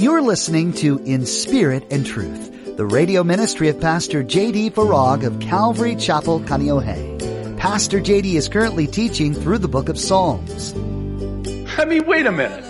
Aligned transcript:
You're 0.00 0.22
listening 0.22 0.72
to 0.76 0.96
In 1.04 1.26
Spirit 1.26 1.84
and 1.90 2.06
Truth, 2.06 2.78
the 2.78 2.86
radio 2.86 3.22
ministry 3.22 3.68
of 3.68 3.78
Pastor 3.82 4.22
J.D. 4.22 4.70
Farag 4.70 5.26
of 5.26 5.40
Calvary 5.40 5.94
Chapel, 5.94 6.40
Kaneohe. 6.40 7.58
Pastor 7.58 8.00
J.D. 8.00 8.34
is 8.34 8.48
currently 8.48 8.86
teaching 8.86 9.34
through 9.34 9.58
the 9.58 9.68
book 9.68 9.90
of 9.90 9.98
Psalms. 9.98 10.72
I 11.78 11.84
mean, 11.84 12.06
wait 12.06 12.24
a 12.24 12.32
minute. 12.32 12.64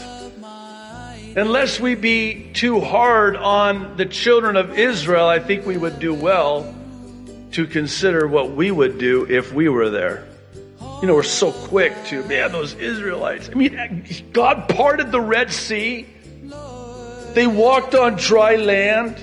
Unless 1.37 1.79
we 1.79 1.95
be 1.95 2.51
too 2.53 2.81
hard 2.81 3.37
on 3.37 3.97
the 3.97 4.07
children 4.07 4.57
of 4.57 4.77
Israel, 4.77 5.29
I 5.29 5.39
think 5.39 5.65
we 5.65 5.77
would 5.77 6.01
do 6.01 6.13
well 6.13 6.75
to 7.53 7.65
consider 7.69 8.27
what 8.27 8.51
we 8.51 8.73
would 8.73 8.99
do 8.99 9.25
if 9.31 9.53
we 9.53 9.69
were 9.69 9.89
there. 9.89 10.27
You 11.01 11.07
know, 11.07 11.15
we're 11.15 11.23
so 11.23 11.53
quick 11.53 11.95
to, 12.07 12.25
man, 12.25 12.51
those 12.51 12.75
Israelites. 12.75 13.49
I 13.49 13.55
mean, 13.55 14.05
God 14.33 14.69
parted 14.69 15.13
the 15.13 15.21
Red 15.21 15.53
Sea. 15.53 16.09
They 17.35 17.47
walked 17.47 17.95
on 17.95 18.17
dry 18.17 18.57
land. 18.57 19.17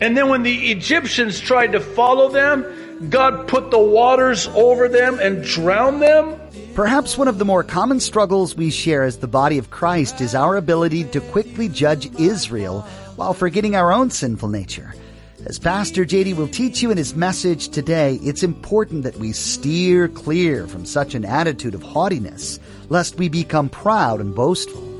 And 0.00 0.16
then 0.16 0.28
when 0.28 0.44
the 0.44 0.70
Egyptians 0.70 1.40
tried 1.40 1.72
to 1.72 1.80
follow 1.80 2.30
them, 2.30 2.64
God 3.10 3.48
put 3.48 3.70
the 3.70 3.78
waters 3.78 4.46
over 4.48 4.88
them 4.88 5.18
and 5.20 5.44
drowned 5.44 6.02
them. 6.02 6.38
Perhaps 6.74 7.18
one 7.18 7.26
of 7.26 7.38
the 7.38 7.44
more 7.44 7.64
common 7.64 7.98
struggles 7.98 8.54
we 8.54 8.70
share 8.70 9.02
as 9.02 9.18
the 9.18 9.26
body 9.26 9.58
of 9.58 9.70
Christ 9.70 10.20
is 10.20 10.34
our 10.34 10.56
ability 10.56 11.04
to 11.04 11.20
quickly 11.20 11.68
judge 11.68 12.12
Israel 12.20 12.82
while 13.16 13.34
forgetting 13.34 13.74
our 13.74 13.92
own 13.92 14.10
sinful 14.10 14.48
nature. 14.48 14.94
As 15.46 15.58
Pastor 15.58 16.04
JD 16.04 16.36
will 16.36 16.48
teach 16.48 16.82
you 16.82 16.90
in 16.90 16.96
his 16.96 17.14
message 17.14 17.68
today, 17.68 18.20
it's 18.22 18.42
important 18.42 19.04
that 19.04 19.16
we 19.16 19.32
steer 19.32 20.08
clear 20.08 20.66
from 20.66 20.84
such 20.84 21.14
an 21.14 21.24
attitude 21.24 21.74
of 21.74 21.82
haughtiness, 21.82 22.60
lest 22.88 23.16
we 23.16 23.28
become 23.28 23.68
proud 23.68 24.20
and 24.20 24.34
boastful. 24.34 24.97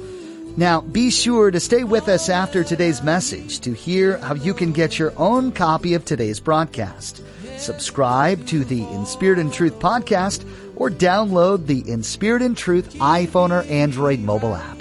Now, 0.56 0.80
be 0.80 1.10
sure 1.10 1.50
to 1.50 1.60
stay 1.60 1.84
with 1.84 2.08
us 2.08 2.28
after 2.28 2.64
today's 2.64 3.02
message 3.02 3.60
to 3.60 3.72
hear 3.72 4.18
how 4.18 4.34
you 4.34 4.54
can 4.54 4.72
get 4.72 4.98
your 4.98 5.12
own 5.16 5.52
copy 5.52 5.94
of 5.94 6.04
today's 6.04 6.40
broadcast. 6.40 7.22
Subscribe 7.58 8.46
to 8.46 8.64
the 8.64 8.82
In 8.82 9.06
Spirit 9.06 9.38
and 9.38 9.52
Truth 9.52 9.78
podcast 9.78 10.44
or 10.76 10.90
download 10.90 11.66
the 11.66 11.88
In 11.90 12.02
Spirit 12.02 12.42
and 12.42 12.56
Truth 12.56 12.94
iPhone 12.94 13.50
or 13.50 13.62
Android 13.70 14.20
mobile 14.20 14.54
app. 14.54 14.78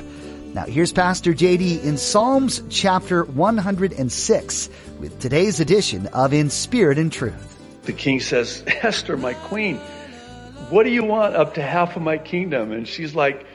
Now, 0.54 0.66
here's 0.66 0.94
Pastor 0.94 1.34
JD 1.34 1.84
in 1.84 1.98
Psalms 1.98 2.62
chapter 2.70 3.24
106 3.24 4.70
with 5.00 5.20
today's 5.20 5.60
edition 5.60 6.08
of 6.08 6.34
In 6.34 6.50
Spirit 6.50 6.98
and 6.98 7.12
Truth. 7.12 7.84
The 7.84 7.94
king 7.94 8.20
says, 8.20 8.64
Esther, 8.68 9.18
my 9.18 9.34
queen, 9.34 9.78
what 10.70 10.84
do 10.84 10.90
you 10.90 11.04
want 11.04 11.36
up 11.36 11.54
to 11.56 11.62
half 11.62 11.96
of 11.96 12.02
my 12.02 12.18
kingdom? 12.18 12.72
And 12.72 12.88
she's 12.88 13.16
like, 13.16 13.46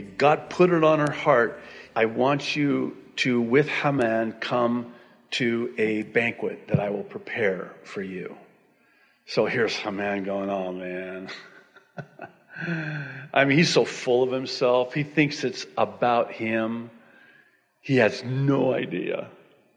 God 0.00 0.50
put 0.50 0.70
it 0.70 0.84
on 0.84 0.98
her 0.98 1.12
heart 1.12 1.60
I 1.94 2.06
want 2.06 2.56
you 2.56 2.96
to, 3.16 3.40
with 3.40 3.68
Haman, 3.68 4.32
come 4.40 4.94
to 5.32 5.74
a 5.76 6.02
banquet 6.02 6.68
that 6.68 6.80
I 6.80 6.90
will 6.90 7.02
prepare 7.02 7.70
for 7.84 8.02
you. 8.02 8.36
So 9.26 9.46
here's 9.46 9.74
Haman 9.74 10.24
going, 10.24 10.50
oh 10.50 10.72
man. 10.72 11.28
I 13.34 13.44
mean, 13.44 13.58
he's 13.58 13.72
so 13.72 13.84
full 13.84 14.22
of 14.22 14.30
himself. 14.30 14.94
He 14.94 15.02
thinks 15.02 15.44
it's 15.44 15.66
about 15.76 16.32
him. 16.32 16.90
He 17.80 17.96
has 17.96 18.22
no 18.24 18.72
idea 18.72 19.28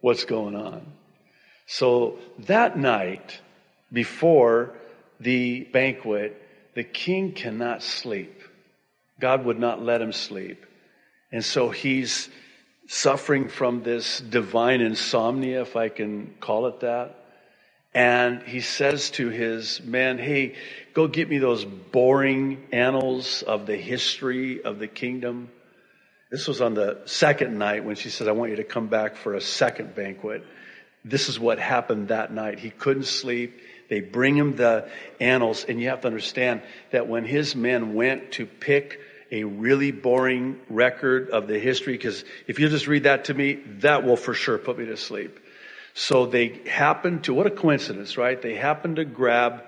what's 0.02 0.26
going 0.26 0.56
on. 0.56 0.86
So 1.68 2.20
that 2.40 2.78
night, 2.78 3.40
before 3.92 4.74
the 5.20 5.64
banquet, 5.64 6.42
the 6.76 6.84
king 6.84 7.32
cannot 7.32 7.82
sleep. 7.82 8.42
God 9.20 9.46
would 9.46 9.60
not 9.60 9.82
let 9.82 10.02
him 10.02 10.12
sleep. 10.12 10.66
And 11.32 11.44
so 11.44 11.70
he's 11.70 12.30
suffering 12.88 13.50
from 13.50 13.84
this 13.84 14.20
divine 14.20 14.82
insomnia, 14.82 15.62
if 15.62 15.76
I 15.76 15.90
can 15.90 16.36
call 16.40 16.68
it 16.68 16.82
that. 16.82 17.16
And 17.94 18.44
he 18.44 18.60
says 18.60 19.10
to 19.12 19.30
his 19.30 19.82
men, 19.82 20.18
Hey, 20.18 20.56
go 20.94 21.08
get 21.08 21.30
me 21.30 21.38
those 21.38 21.64
boring 21.64 22.68
annals 22.72 23.42
of 23.42 23.66
the 23.66 23.78
history 23.78 24.64
of 24.64 24.80
the 24.80 24.88
kingdom. 24.88 25.50
This 26.30 26.48
was 26.48 26.60
on 26.60 26.74
the 26.74 27.02
second 27.06 27.58
night 27.58 27.86
when 27.86 27.96
she 27.96 28.10
said, 28.10 28.28
I 28.28 28.34
want 28.34 28.52
you 28.52 28.58
to 28.58 28.66
come 28.66 28.88
back 28.88 29.16
for 29.16 29.34
a 29.34 29.42
second 29.42 29.96
banquet. 29.96 30.44
This 31.06 31.30
is 31.30 31.40
what 31.40 31.60
happened 31.60 32.10
that 32.10 32.34
night. 32.34 32.60
He 32.60 32.70
couldn't 32.70 33.06
sleep. 33.06 33.62
They 33.90 34.02
bring 34.02 34.36
him 34.36 34.56
the 34.56 34.90
annals, 35.20 35.64
and 35.64 35.80
you 35.80 35.90
have 35.90 36.02
to 36.02 36.08
understand 36.08 36.64
that 36.92 37.08
when 37.08 37.24
his 37.24 37.56
men 37.56 37.94
went 37.94 38.34
to 38.34 38.46
pick 38.46 39.00
a 39.32 39.44
really 39.44 39.92
boring 39.92 40.60
record 40.70 41.30
of 41.30 41.48
the 41.48 41.60
history 41.60 41.94
because 41.94 42.24
if 42.48 42.60
you 42.60 42.70
just 42.70 42.88
read 42.88 43.04
that 43.04 43.26
to 43.26 43.34
me, 43.34 43.56
that 43.80 44.04
will 44.04 44.18
for 44.18 44.34
sure 44.34 44.58
put 44.58 44.78
me 44.78 44.86
to 44.86 44.98
sleep. 44.98 45.40
So 45.94 46.26
they 46.26 46.62
happened 46.68 47.24
to, 47.24 47.34
what 47.34 47.48
a 47.48 47.52
coincidence, 47.52 48.18
right? 48.18 48.42
They 48.42 48.56
happened 48.56 48.98
to 48.98 49.06
grab 49.06 49.64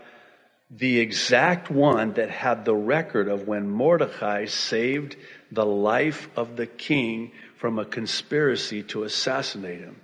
the 0.69 0.99
exact 0.99 1.71
one 1.71 2.13
that 2.13 2.29
had 2.29 2.65
the 2.65 2.75
record 2.75 3.29
of 3.29 3.47
when 3.47 3.69
Mordecai 3.69 4.45
saved 4.45 5.15
the 5.51 5.65
life 5.65 6.27
of 6.35 6.57
the 6.57 6.67
king 6.67 7.31
from 7.55 7.79
a 7.79 7.85
conspiracy 7.85 8.83
to 8.83 9.03
assassinate 9.03 9.79
him. 9.79 10.01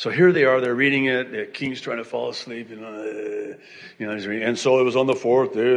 So 0.00 0.08
here 0.08 0.32
they 0.32 0.44
are, 0.44 0.62
they're 0.62 0.74
reading 0.74 1.04
it, 1.04 1.30
the 1.30 1.44
king's 1.44 1.78
trying 1.78 1.98
to 1.98 2.04
fall 2.04 2.30
asleep, 2.30 2.70
you 2.70 2.76
know, 2.76 3.58
and 3.98 4.58
so 4.58 4.80
it 4.80 4.82
was 4.82 4.96
on 4.96 5.06
the 5.06 5.14
fourth 5.14 5.52
day, 5.52 5.74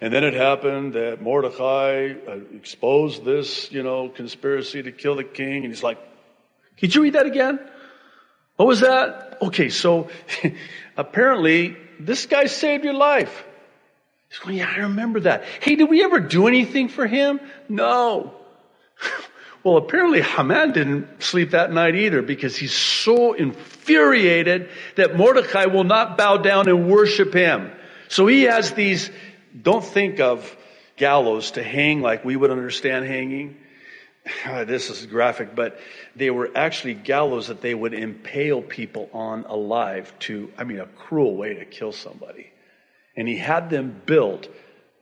and 0.00 0.14
then 0.14 0.22
it 0.22 0.34
happened 0.34 0.92
that 0.92 1.20
Mordecai 1.20 2.12
uh, 2.12 2.36
exposed 2.54 3.24
this, 3.24 3.72
you 3.72 3.82
know, 3.82 4.08
conspiracy 4.08 4.84
to 4.84 4.92
kill 4.92 5.16
the 5.16 5.24
king, 5.24 5.64
and 5.64 5.66
he's 5.66 5.82
like, 5.82 5.98
could 6.78 6.94
you 6.94 7.02
read 7.02 7.14
that 7.14 7.26
again? 7.26 7.58
What 8.54 8.68
was 8.68 8.82
that? 8.82 9.38
Okay, 9.42 9.68
so 9.68 10.08
apparently 10.96 11.76
this 11.98 12.26
guy 12.26 12.46
saved 12.46 12.84
your 12.84 12.94
life. 12.94 13.44
He's 14.28 14.38
going, 14.38 14.58
yeah, 14.58 14.72
I 14.72 14.78
remember 14.82 15.18
that. 15.18 15.42
Hey, 15.60 15.74
did 15.74 15.90
we 15.90 16.04
ever 16.04 16.20
do 16.20 16.46
anything 16.46 16.86
for 16.86 17.04
him? 17.04 17.40
No. 17.68 18.43
Well, 19.64 19.78
apparently 19.78 20.20
Haman 20.20 20.72
didn't 20.72 21.22
sleep 21.22 21.52
that 21.52 21.72
night 21.72 21.96
either 21.96 22.20
because 22.20 22.54
he's 22.54 22.74
so 22.74 23.32
infuriated 23.32 24.68
that 24.96 25.16
Mordecai 25.16 25.64
will 25.64 25.84
not 25.84 26.18
bow 26.18 26.36
down 26.36 26.68
and 26.68 26.86
worship 26.86 27.32
him. 27.32 27.72
So 28.08 28.26
he 28.26 28.42
has 28.42 28.72
these, 28.72 29.10
don't 29.60 29.82
think 29.82 30.20
of 30.20 30.54
gallows 30.96 31.52
to 31.52 31.62
hang 31.62 32.02
like 32.02 32.26
we 32.26 32.36
would 32.36 32.50
understand 32.50 33.06
hanging. 33.06 33.56
This 34.66 34.90
is 34.90 35.06
graphic, 35.06 35.54
but 35.54 35.78
they 36.14 36.30
were 36.30 36.50
actually 36.54 36.94
gallows 36.94 37.48
that 37.48 37.62
they 37.62 37.74
would 37.74 37.94
impale 37.94 38.60
people 38.60 39.08
on 39.14 39.44
alive 39.44 40.12
to, 40.20 40.52
I 40.58 40.64
mean, 40.64 40.80
a 40.80 40.86
cruel 40.86 41.36
way 41.36 41.54
to 41.54 41.64
kill 41.64 41.92
somebody. 41.92 42.50
And 43.16 43.26
he 43.26 43.38
had 43.38 43.70
them 43.70 44.02
built 44.04 44.48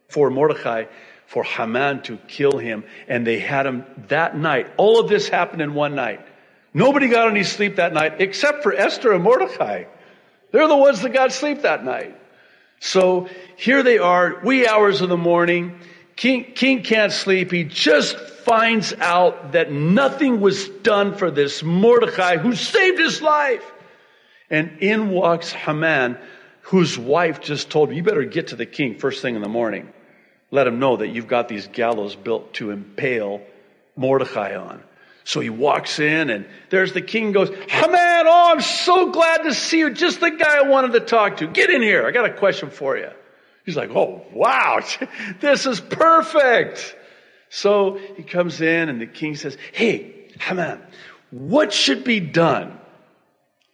for 0.09 0.31
Mordecai 0.31 0.85
for 1.33 1.45
Haman 1.45 2.03
to 2.03 2.19
kill 2.29 2.59
him, 2.59 2.85
and 3.09 3.27
they 3.27 3.39
had 3.39 3.65
him 3.65 3.87
that 4.09 4.37
night. 4.37 4.67
All 4.77 5.01
of 5.01 5.09
this 5.09 5.31
happened 5.31 5.63
in 5.63 5.73
one 5.73 5.95
night. 5.95 6.21
Nobody 6.75 7.09
got 7.09 7.29
any 7.29 7.43
sleep 7.43 7.77
that 7.77 7.95
night 7.95 8.21
except 8.21 8.63
for 8.63 8.75
Esther 8.75 9.13
and 9.13 9.25
Mordecai. 9.25 9.85
They're 10.51 10.69
the 10.69 10.77
ones 10.77 11.01
that 11.01 11.15
got 11.15 11.33
sleep 11.33 11.63
that 11.63 11.87
night. 11.87 12.15
So 12.81 13.31
here 13.57 13.83
they 13.83 13.97
are, 13.97 14.41
wee 14.45 14.67
hours 14.67 15.01
of 15.01 15.09
the 15.09 15.17
morning. 15.17 15.79
King, 16.17 16.53
King 16.55 16.83
can't 16.83 17.13
sleep. 17.13 17.51
He 17.51 17.65
just 17.65 18.19
finds 18.19 18.93
out 18.93 19.53
that 19.53 19.73
nothing 19.73 20.39
was 20.39 20.69
done 20.69 21.15
for 21.15 21.31
this 21.31 21.63
Mordecai 21.63 22.37
who 22.37 22.55
saved 22.55 22.99
his 22.99 23.23
life. 23.23 23.65
And 24.51 24.83
in 24.83 25.09
walks 25.09 25.51
Haman, 25.51 26.19
whose 26.61 26.99
wife 26.99 27.41
just 27.41 27.71
told 27.71 27.89
him, 27.89 27.97
you 27.97 28.03
better 28.03 28.25
get 28.25 28.49
to 28.49 28.57
the 28.57 28.67
king 28.67 28.99
first 28.99 29.23
thing 29.23 29.35
in 29.35 29.41
the 29.41 29.49
morning 29.49 29.91
let 30.53 30.67
him 30.67 30.79
know 30.79 30.99
that 30.99 31.09
you've 31.09 31.27
got 31.27 31.49
these 31.49 31.67
gallows 31.67 32.15
built 32.15 32.55
to 32.55 32.71
impale 32.71 33.41
Mordecai 33.97 34.55
on. 34.55 34.83
So 35.25 35.41
he 35.41 35.51
walks 35.51 35.99
in 35.99 36.31
and 36.31 36.47
there's 36.71 36.93
the 36.93 37.01
king 37.01 37.33
goes, 37.33 37.49
Haman, 37.49 38.27
oh, 38.27 38.53
I'm 38.53 38.61
so 38.61 39.11
glad 39.11 39.45
to 39.45 39.55
see 39.55 39.79
you. 39.79 39.91
Just 39.91 40.21
the 40.21 40.31
guy 40.31 40.59
I 40.59 40.63
wanted 40.69 40.93
to 40.93 41.01
talk 41.01 41.39
to. 41.39 41.47
Get 41.47 41.71
in 41.71 41.81
here. 41.81 42.07
I 42.07 42.11
got 42.11 42.27
a 42.27 42.35
question 42.35 42.71
for 42.71 42.97
you. 42.97 43.11
He's 43.65 43.77
like, 43.77 43.91
oh, 43.91 44.27
wow, 44.33 44.81
this 45.41 45.67
is 45.67 45.81
perfect. 45.81 46.97
So 47.49 47.99
he 48.17 48.23
comes 48.23 48.61
in 48.61 48.89
and 48.89 49.01
the 49.01 49.07
king 49.07 49.37
says, 49.37 49.57
hey, 49.73 50.29
Haman, 50.41 50.83
what 51.31 51.73
should 51.73 52.05
be 52.05 52.21
done 52.21 52.79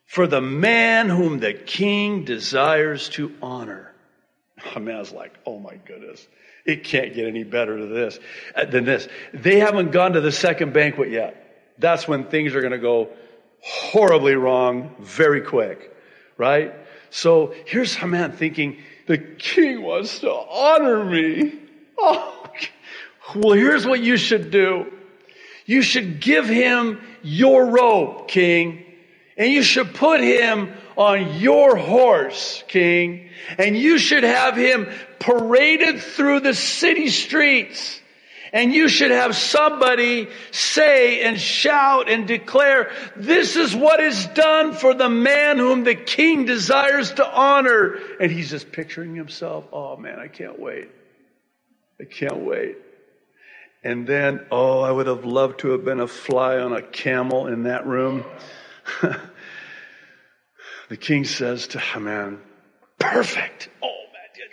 for 0.06 0.26
the 0.26 0.40
man 0.40 1.08
whom 1.08 1.40
the 1.40 1.54
king 1.54 2.24
desires 2.24 3.08
to 3.10 3.34
honor? 3.42 3.92
Haman's 4.58 5.12
like, 5.12 5.34
oh 5.46 5.58
my 5.58 5.76
goodness. 5.76 6.26
It 6.68 6.84
can't 6.84 7.14
get 7.14 7.26
any 7.26 7.44
better 7.44 7.80
than 7.80 7.94
this, 7.94 8.18
uh, 8.54 8.66
than 8.66 8.84
this. 8.84 9.08
They 9.32 9.58
haven't 9.58 9.90
gone 9.90 10.12
to 10.12 10.20
the 10.20 10.30
second 10.30 10.74
banquet 10.74 11.10
yet. 11.10 11.72
That's 11.78 12.06
when 12.06 12.24
things 12.24 12.54
are 12.54 12.60
going 12.60 12.72
to 12.72 12.78
go 12.78 13.08
horribly 13.62 14.34
wrong 14.34 14.94
very 15.00 15.40
quick, 15.40 15.96
right? 16.36 16.74
So 17.08 17.54
here's 17.64 17.94
Haman 17.94 18.32
thinking, 18.32 18.82
the 19.06 19.16
king 19.16 19.80
wants 19.80 20.18
to 20.18 20.30
honor 20.30 21.06
me. 21.06 21.58
Oh, 21.96 22.44
well, 23.34 23.54
here's 23.54 23.86
what 23.86 24.00
you 24.00 24.18
should 24.18 24.50
do. 24.50 24.92
You 25.64 25.80
should 25.80 26.20
give 26.20 26.46
him 26.46 27.00
your 27.22 27.64
robe, 27.64 28.28
king. 28.28 28.84
And 29.38 29.50
you 29.50 29.62
should 29.62 29.94
put 29.94 30.20
him 30.20 30.74
on 30.98 31.38
your 31.38 31.76
horse, 31.76 32.64
king. 32.66 33.30
And 33.56 33.76
you 33.76 33.98
should 33.98 34.24
have 34.24 34.56
him 34.56 34.88
paraded 35.20 36.00
through 36.00 36.40
the 36.40 36.54
city 36.54 37.08
streets. 37.08 38.00
And 38.52 38.72
you 38.72 38.88
should 38.88 39.10
have 39.10 39.36
somebody 39.36 40.28
say 40.50 41.22
and 41.22 41.38
shout 41.38 42.10
and 42.10 42.26
declare, 42.26 42.90
this 43.14 43.56
is 43.56 43.76
what 43.76 44.00
is 44.00 44.26
done 44.28 44.72
for 44.72 44.94
the 44.94 45.08
man 45.08 45.58
whom 45.58 45.84
the 45.84 45.94
king 45.94 46.46
desires 46.46 47.12
to 47.12 47.26
honor. 47.26 47.98
And 48.18 48.32
he's 48.32 48.50
just 48.50 48.72
picturing 48.72 49.14
himself, 49.14 49.66
oh 49.72 49.96
man, 49.96 50.18
I 50.18 50.28
can't 50.28 50.58
wait. 50.58 50.88
I 52.00 52.04
can't 52.04 52.38
wait. 52.38 52.76
And 53.84 54.06
then, 54.06 54.46
oh, 54.50 54.80
I 54.80 54.90
would 54.90 55.06
have 55.06 55.24
loved 55.24 55.60
to 55.60 55.70
have 55.70 55.84
been 55.84 56.00
a 56.00 56.08
fly 56.08 56.58
on 56.58 56.72
a 56.72 56.82
camel 56.82 57.46
in 57.46 57.64
that 57.64 57.86
room. 57.86 58.24
the 60.88 60.96
king 60.96 61.24
says 61.24 61.68
to 61.68 61.78
Haman, 61.78 62.40
perfect. 62.98 63.68
Oh 63.82 63.86
man, 63.86 64.48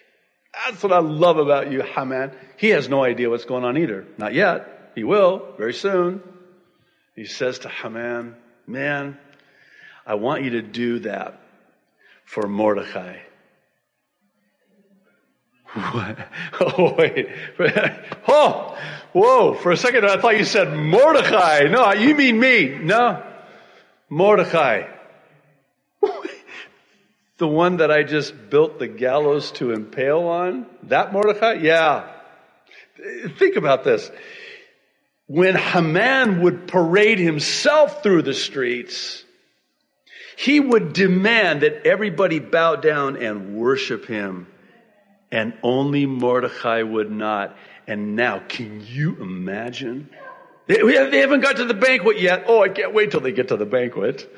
that's 0.72 0.84
what 0.84 0.92
I 0.92 1.00
love 1.00 1.38
about 1.38 1.72
you, 1.72 1.82
Haman. 1.82 2.32
He 2.58 2.70
has 2.70 2.90
no 2.90 3.04
idea 3.04 3.30
what's 3.30 3.46
going 3.46 3.64
on 3.64 3.78
either. 3.78 4.06
Not 4.18 4.34
yet. 4.34 4.92
He 4.96 5.04
will 5.04 5.54
very 5.58 5.74
soon. 5.74 6.22
He 7.16 7.26
says 7.26 7.60
to 7.60 7.70
Haman, 7.70 8.36
man, 8.68 9.18
I 10.06 10.16
want 10.16 10.44
you 10.44 10.52
to 10.52 10.62
do 10.62 11.00
that 11.00 11.42
for 12.26 12.48
Mordecai. 12.48 13.18
What? 15.74 16.18
Oh, 16.60 16.96
wait. 16.98 17.28
Oh, 18.28 18.78
whoa. 19.12 19.54
For 19.54 19.72
a 19.72 19.78
second, 19.78 20.06
I 20.06 20.20
thought 20.20 20.38
you 20.38 20.46
said 20.46 20.74
Mordecai. 20.74 21.68
No, 21.70 21.94
you 21.94 22.16
mean 22.16 22.40
me. 22.40 22.70
No. 22.70 23.24
Mordecai. 24.10 24.88
The 27.38 27.48
one 27.48 27.78
that 27.78 27.92
I 27.92 28.04
just 28.04 28.50
built 28.50 28.80
the 28.80 28.88
gallows 28.88 29.52
to 29.54 29.72
impale 29.72 30.28
on? 30.28 30.66
That 30.84 31.12
Mordecai? 31.14 31.54
Yeah. 31.54 32.12
Think 33.38 33.56
about 33.56 33.84
this. 33.84 34.10
When 35.28 35.56
Haman 35.56 36.42
would 36.42 36.68
parade 36.68 37.20
himself 37.20 38.04
through 38.04 38.22
the 38.22 38.34
streets, 38.34 39.24
he 40.38 40.60
would 40.60 40.94
demand 40.94 41.62
that 41.62 41.86
everybody 41.86 42.40
bow 42.40 42.76
down 42.76 43.18
and 43.18 43.56
worship 43.56 44.06
him 44.06 44.48
and 45.36 45.54
only 45.64 46.06
Mordecai 46.06 46.82
would 46.82 47.12
not. 47.12 47.58
And 47.88 48.16
now, 48.16 48.40
can 48.48 48.84
you 48.86 49.18
imagine? 49.22 50.10
They, 50.68 50.78
haven't 51.20 51.42
got 51.42 51.58
to 51.58 51.66
the 51.66 51.74
banquet 51.74 52.20
yet. 52.20 52.46
Oh, 52.48 52.64
I 52.64 52.70
can't 52.70 52.94
wait 52.94 53.12
till 53.12 53.20
they 53.20 53.32
get 53.32 53.50
to 53.50 53.58
the 53.58 53.66
banquet. 53.66 54.34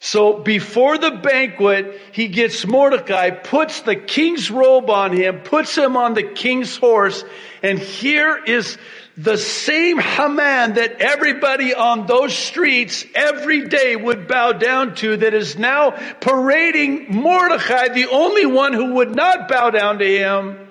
So 0.00 0.38
before 0.38 0.96
the 0.96 1.10
banquet, 1.10 2.00
he 2.12 2.28
gets 2.28 2.64
Mordecai, 2.64 3.30
puts 3.30 3.80
the 3.80 3.96
king's 3.96 4.48
robe 4.50 4.90
on 4.90 5.12
him, 5.12 5.40
puts 5.40 5.76
him 5.76 5.96
on 5.96 6.14
the 6.14 6.22
king's 6.22 6.76
horse, 6.76 7.24
and 7.64 7.78
here 7.78 8.40
is 8.44 8.78
the 9.16 9.36
same 9.36 9.98
Haman 9.98 10.74
that 10.74 11.00
everybody 11.00 11.74
on 11.74 12.06
those 12.06 12.32
streets 12.32 13.04
every 13.16 13.66
day 13.66 13.96
would 13.96 14.28
bow 14.28 14.52
down 14.52 14.94
to 14.96 15.16
that 15.16 15.34
is 15.34 15.58
now 15.58 15.90
parading 16.20 17.12
Mordecai, 17.12 17.88
the 17.88 18.06
only 18.06 18.46
one 18.46 18.72
who 18.72 18.94
would 18.94 19.16
not 19.16 19.48
bow 19.48 19.70
down 19.70 19.98
to 19.98 20.06
him, 20.06 20.68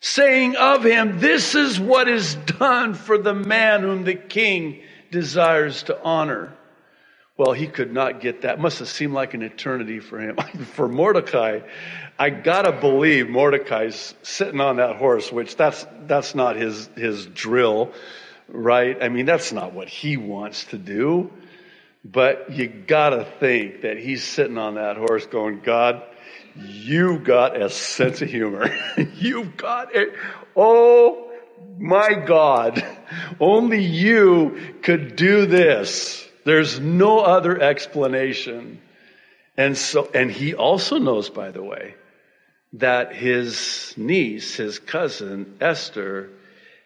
saying 0.00 0.56
of 0.56 0.82
him, 0.82 1.20
this 1.20 1.54
is 1.54 1.78
what 1.78 2.08
is 2.08 2.34
done 2.34 2.94
for 2.94 3.16
the 3.16 3.34
man 3.34 3.82
whom 3.82 4.02
the 4.02 4.16
king 4.16 4.82
desires 5.12 5.84
to 5.84 6.02
honor. 6.02 6.52
Well, 7.36 7.52
he 7.52 7.66
could 7.66 7.92
not 7.92 8.20
get 8.20 8.42
that. 8.42 8.60
Must 8.60 8.78
have 8.78 8.88
seemed 8.88 9.12
like 9.12 9.34
an 9.34 9.42
eternity 9.42 9.98
for 9.98 10.20
him. 10.20 10.36
for 10.74 10.86
Mordecai, 10.86 11.60
I 12.16 12.30
gotta 12.30 12.70
believe 12.70 13.28
Mordecai's 13.28 14.14
sitting 14.22 14.60
on 14.60 14.76
that 14.76 14.96
horse, 14.96 15.32
which 15.32 15.56
that's, 15.56 15.84
that's 16.06 16.36
not 16.36 16.54
his, 16.54 16.88
his 16.96 17.26
drill, 17.26 17.92
right? 18.48 19.02
I 19.02 19.08
mean, 19.08 19.26
that's 19.26 19.52
not 19.52 19.72
what 19.72 19.88
he 19.88 20.16
wants 20.16 20.64
to 20.66 20.78
do. 20.78 21.32
But 22.04 22.52
you 22.52 22.68
gotta 22.68 23.24
think 23.40 23.80
that 23.80 23.96
he's 23.96 24.22
sitting 24.22 24.58
on 24.58 24.74
that 24.74 24.96
horse 24.96 25.26
going, 25.26 25.60
God, 25.60 26.02
you've 26.54 27.24
got 27.24 27.60
a 27.60 27.68
sense 27.68 28.22
of 28.22 28.30
humor. 28.30 28.70
you've 29.16 29.56
got 29.56 29.96
it. 29.96 30.14
Oh 30.54 31.32
my 31.78 32.14
God. 32.14 32.86
Only 33.40 33.82
you 33.82 34.76
could 34.82 35.16
do 35.16 35.46
this. 35.46 36.28
There's 36.44 36.78
no 36.78 37.20
other 37.20 37.60
explanation. 37.60 38.80
And 39.56 39.76
so, 39.76 40.10
and 40.14 40.30
he 40.30 40.54
also 40.54 40.98
knows, 40.98 41.30
by 41.30 41.50
the 41.50 41.62
way, 41.62 41.94
that 42.74 43.14
his 43.14 43.94
niece, 43.96 44.56
his 44.56 44.78
cousin, 44.78 45.56
Esther, 45.60 46.30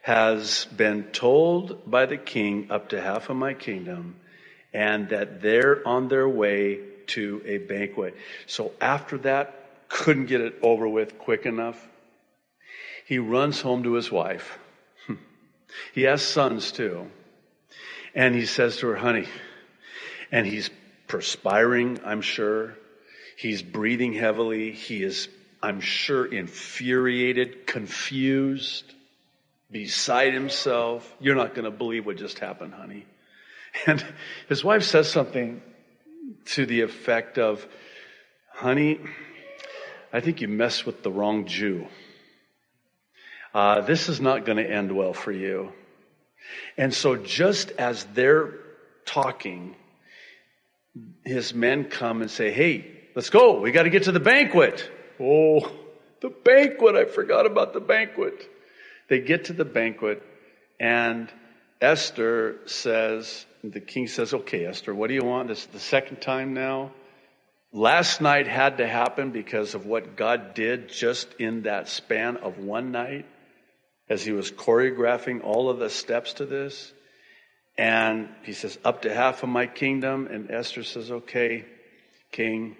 has 0.03 0.67
been 0.77 1.05
told 1.05 1.91
by 1.91 2.07
the 2.07 2.17
king 2.17 2.69
up 2.71 2.91
to 2.91 3.01
half 3.01 3.31
of 3.31 3.37
my 3.37 3.55
kingdom 3.55 4.17
and 4.73 5.09
that 5.11 5.41
they're 5.41 5.87
on 5.87 6.09
their 6.09 6.29
way 6.29 6.81
to 7.07 7.43
a 7.45 7.59
banquet. 7.59 8.17
So 8.47 8.73
after 8.81 9.19
that, 9.19 9.55
couldn't 9.89 10.27
get 10.27 10.41
it 10.41 10.57
over 10.63 10.87
with 10.87 11.19
quick 11.19 11.47
enough. 11.47 11.83
He 13.07 13.19
runs 13.19 13.61
home 13.61 13.83
to 13.85 13.95
his 13.95 14.11
wife. 14.13 14.59
He 15.95 16.03
has 16.03 16.23
sons 16.23 16.73
too. 16.73 17.11
And 18.15 18.35
he 18.35 18.47
says 18.47 18.79
to 18.79 18.89
her, 18.89 18.97
honey, 18.97 19.27
and 20.31 20.47
he's 20.47 20.71
perspiring, 21.07 22.01
I'm 22.05 22.21
sure. 22.21 22.77
He's 23.37 23.63
breathing 23.63 24.13
heavily. 24.13 24.73
He 24.73 25.03
is, 25.03 25.29
I'm 25.63 25.81
sure, 25.81 26.27
infuriated, 26.27 27.67
confused, 27.67 28.85
beside 29.71 30.35
himself. 30.35 31.15
You're 31.21 31.37
not 31.37 31.55
going 31.55 31.65
to 31.65 31.71
believe 31.71 32.07
what 32.07 32.17
just 32.17 32.39
happened, 32.39 32.75
honey. 32.75 33.07
And 33.87 34.05
his 34.49 34.65
wife 34.65 34.83
says 34.83 35.11
something 35.11 35.63
to 36.47 36.67
the 36.67 36.81
effect 36.81 37.39
of, 37.39 37.67
honey, 38.53 38.99
I 40.13 40.21
think 40.21 40.41
you 40.41 40.49
messed 40.49 40.87
with 40.87 41.03
the 41.03 41.13
wrong 41.13 41.47
Jew. 41.47 41.87
Uh, 43.55 43.83
this 43.83 44.09
is 44.09 44.21
not 44.21 44.45
going 44.45 44.59
to 44.59 44.69
end 44.69 44.91
well 44.91 45.13
for 45.13 45.33
you. 45.33 45.73
And 46.77 46.93
so 46.93 47.17
just 47.17 47.71
as 47.73 48.05
they're 48.05 48.55
talking, 49.05 49.77
his 51.25 51.55
men 51.55 51.85
come 51.85 52.23
and 52.23 52.31
say, 52.31 52.51
Hey, 52.51 52.91
let's 53.15 53.31
go. 53.31 53.61
We 53.61 53.73
got 53.73 53.85
to 53.85 53.91
get 53.91 54.05
to 54.05 54.13
the 54.13 54.21
banquet. 54.21 54.89
Oh, 55.21 55.71
the 56.21 56.31
banquet. 56.31 56.97
I 56.97 57.05
forgot 57.05 57.47
about 57.47 57.73
the 57.73 57.81
banquet. 57.81 58.49
They 59.09 59.21
get 59.21 59.47
to 59.47 59.53
the 59.53 59.65
banquet 59.65 60.23
and 60.79 61.33
Esther 61.81 62.57
says, 62.67 63.47
the 63.63 63.81
king 63.81 64.09
says, 64.09 64.35
okay, 64.35 64.65
Esther, 64.65 64.95
what 64.95 65.09
do 65.09 65.15
you 65.15 65.25
want? 65.25 65.49
This 65.49 65.61
is 65.61 65.67
the 65.67 65.81
second 65.81 66.21
time 66.21 66.55
now. 66.55 66.93
Last 67.73 68.21
night 68.21 68.47
had 68.47 68.79
to 68.79 68.87
happen 68.87 69.31
because 69.31 69.75
of 69.75 69.87
what 69.87 70.17
God 70.17 70.55
did 70.55 70.89
just 70.89 71.33
in 71.39 71.63
that 71.63 71.89
span 71.89 72.39
of 72.39 72.59
one 72.59 72.93
night 72.93 73.27
as 74.09 74.25
he 74.25 74.33
was 74.33 74.51
choreographing 74.51 75.45
all 75.45 75.69
of 75.69 75.79
the 75.79 75.91
steps 75.91 76.35
to 76.35 76.47
this. 76.47 76.93
And 77.79 78.29
he 78.43 78.53
says, 78.53 78.77
Up 78.85 79.03
to 79.03 79.15
half 79.15 79.45
of 79.45 79.49
my 79.49 79.67
kingdom. 79.67 80.27
And 80.27 80.51
Esther 80.51 80.83
says, 80.83 81.11
Okay, 81.11 81.65
king, 82.33 82.77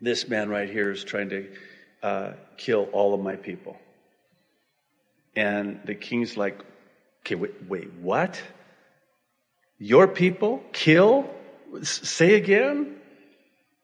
this 0.00 0.28
man 0.28 0.50
right 0.50 0.68
here 0.68 0.90
is 0.90 1.04
trying 1.04 1.30
to 1.30 1.48
uh, 2.02 2.32
kill 2.56 2.88
all 2.92 3.14
of 3.14 3.20
my 3.20 3.36
people. 3.36 3.78
And 5.36 5.80
the 5.84 5.94
king's 5.94 6.36
like, 6.36 6.60
Okay, 7.20 7.36
wait, 7.36 7.54
wait, 7.68 7.92
what? 7.94 8.42
Your 9.78 10.08
people 10.08 10.62
kill? 10.72 11.30
Say 11.82 12.34
again? 12.34 12.96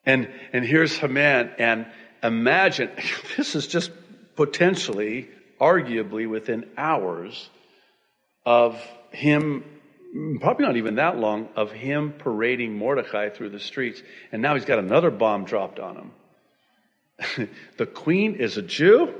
And, 0.05 0.29
and 0.53 0.65
here's 0.65 0.97
Haman. 0.99 1.53
And 1.59 1.87
imagine, 2.23 2.91
this 3.37 3.55
is 3.55 3.69
just 3.69 3.93
potentially, 4.35 5.29
arguably 5.61 6.29
within 6.29 6.69
hours 6.77 7.49
of 8.45 8.81
him 9.11 9.65
probably 10.41 10.67
not 10.67 10.77
even 10.77 10.97
that 10.97 11.19
long, 11.19 11.49
of 11.57 11.71
him 11.71 12.12
parading 12.12 12.77
Mordecai 12.77 13.29
through 13.31 13.50
the 13.50 13.61
streets. 13.61 14.03
And 14.33 14.43
now 14.43 14.55
he's 14.55 14.65
got 14.65 14.79
another 14.79 15.11
bomb 15.11 15.45
dropped 15.45 15.79
on 15.79 15.97
him. 15.97 17.49
the 17.77 17.87
queen 17.87 18.37
is 18.37 18.57
a 18.57 18.62
Jew, 18.62 19.12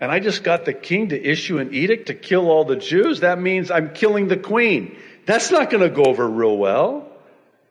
and 0.00 0.10
I 0.10 0.18
just 0.20 0.42
got 0.42 0.64
the 0.64 0.72
king 0.72 1.10
to 1.10 1.20
issue 1.20 1.58
an 1.58 1.72
edict 1.72 2.06
to 2.06 2.14
kill 2.14 2.50
all 2.50 2.64
the 2.64 2.76
Jews. 2.76 3.20
That 3.20 3.40
means 3.40 3.70
I'm 3.70 3.94
killing 3.94 4.28
the 4.28 4.36
queen. 4.36 4.96
That's 5.26 5.50
not 5.50 5.70
going 5.70 5.82
to 5.82 5.90
go 5.90 6.04
over 6.04 6.28
real 6.28 6.56
well. 6.56 7.08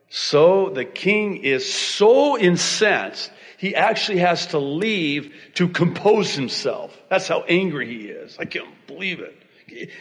So 0.10 0.70
the 0.70 0.86
king 0.86 1.44
is 1.44 1.72
so 1.72 2.38
incensed, 2.38 3.30
he 3.58 3.76
actually 3.76 4.20
has 4.20 4.48
to 4.48 4.60
leave 4.60 5.34
to 5.56 5.68
compose 5.68 6.34
himself. 6.34 6.96
That's 7.10 7.28
how 7.28 7.42
angry 7.42 7.88
he 7.88 8.08
is. 8.08 8.38
I 8.40 8.46
can't 8.46 8.70
believe 8.88 9.20
it. 9.20 9.92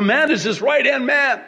Man 0.00 0.30
is 0.30 0.44
his 0.44 0.60
right 0.60 0.84
hand 0.84 1.06
man. 1.06 1.42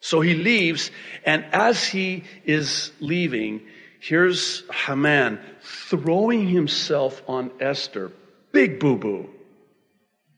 So 0.00 0.20
he 0.20 0.34
leaves, 0.34 0.90
and 1.24 1.44
as 1.52 1.84
he 1.84 2.24
is 2.44 2.92
leaving, 3.00 3.62
here's 4.00 4.62
Haman 4.70 5.40
throwing 5.62 6.46
himself 6.46 7.22
on 7.28 7.50
Esther. 7.60 8.12
Big 8.52 8.78
boo 8.78 8.96
boo. 8.96 9.30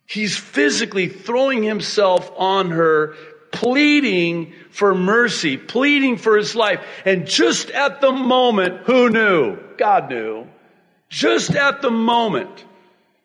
He's 0.06 0.36
physically 0.36 1.08
throwing 1.08 1.62
himself 1.62 2.32
on 2.36 2.70
her, 2.70 3.14
pleading 3.52 4.54
for 4.70 4.94
mercy, 4.94 5.56
pleading 5.56 6.16
for 6.16 6.36
his 6.36 6.56
life. 6.56 6.80
And 7.04 7.26
just 7.26 7.70
at 7.70 8.00
the 8.00 8.10
moment, 8.10 8.86
who 8.86 9.10
knew? 9.10 9.58
God 9.76 10.10
knew. 10.10 10.46
Just 11.08 11.54
at 11.54 11.82
the 11.82 11.90
moment 11.90 12.64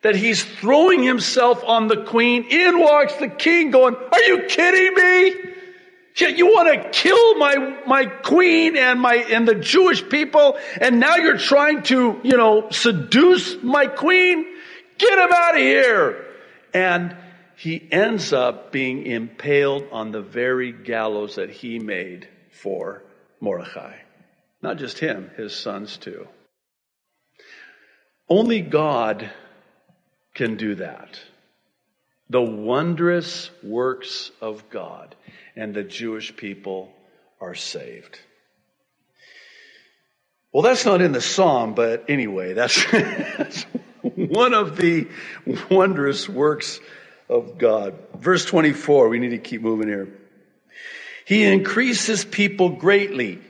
that 0.01 0.15
he's 0.15 0.43
throwing 0.43 1.01
himself 1.01 1.63
on 1.63 1.87
the 1.87 2.03
queen, 2.03 2.45
in 2.49 2.79
walks 2.79 3.15
the 3.15 3.29
king 3.29 3.71
going, 3.71 3.95
are 3.95 4.21
you 4.21 4.43
kidding 4.43 4.93
me? 4.93 5.54
You 6.17 6.48
want 6.48 6.81
to 6.81 6.89
kill 6.89 7.36
my, 7.36 7.81
my 7.86 8.05
queen 8.05 8.77
and 8.77 9.01
my, 9.01 9.15
and 9.15 9.48
the 9.48 9.55
Jewish 9.55 10.07
people, 10.07 10.57
and 10.79 11.00
now 11.00 11.17
you're 11.17 11.38
trying 11.38 11.84
to, 11.84 12.19
you 12.24 12.38
know, 12.38 12.69
seduce 12.72 13.62
my 13.62 13.88
queen? 13.88 14.45
Get 14.98 15.19
him 15.19 15.29
out 15.34 15.55
of 15.55 15.62
here! 15.62 16.25
And 16.74 17.17
he 17.57 17.86
ends 17.91 18.31
up 18.31 18.72
being 18.72 19.05
impaled 19.05 19.88
on 19.91 20.12
the 20.12 20.22
very 20.22 20.72
gallows 20.72 21.36
that 21.36 21.50
he 21.50 21.79
made 21.79 22.27
for 22.51 23.03
Mordecai. 23.41 23.98
Not 24.62 24.77
just 24.77 25.00
him, 25.00 25.31
his 25.36 25.53
sons 25.53 25.98
too. 25.98 26.27
Only 28.29 28.62
God 28.62 29.29
can 30.34 30.55
do 30.55 30.75
that. 30.75 31.19
The 32.29 32.41
wondrous 32.41 33.51
works 33.62 34.31
of 34.41 34.69
God 34.69 35.15
and 35.55 35.74
the 35.74 35.83
Jewish 35.83 36.35
people 36.35 36.91
are 37.39 37.55
saved. 37.55 38.19
Well, 40.51 40.63
that's 40.63 40.85
not 40.85 41.01
in 41.01 41.12
the 41.12 41.21
psalm, 41.21 41.74
but 41.74 42.05
anyway, 42.09 42.53
that's, 42.53 42.83
that's 42.91 43.63
one 44.01 44.53
of 44.53 44.77
the 44.77 45.07
wondrous 45.69 46.29
works 46.29 46.79
of 47.29 47.57
God. 47.57 47.95
Verse 48.17 48.45
24, 48.45 49.09
we 49.09 49.19
need 49.19 49.29
to 49.29 49.38
keep 49.38 49.62
moving 49.62 49.88
here. 49.88 50.07
He 51.25 51.43
increased 51.43 52.07
his 52.07 52.24
people 52.24 52.69
greatly 52.69 53.41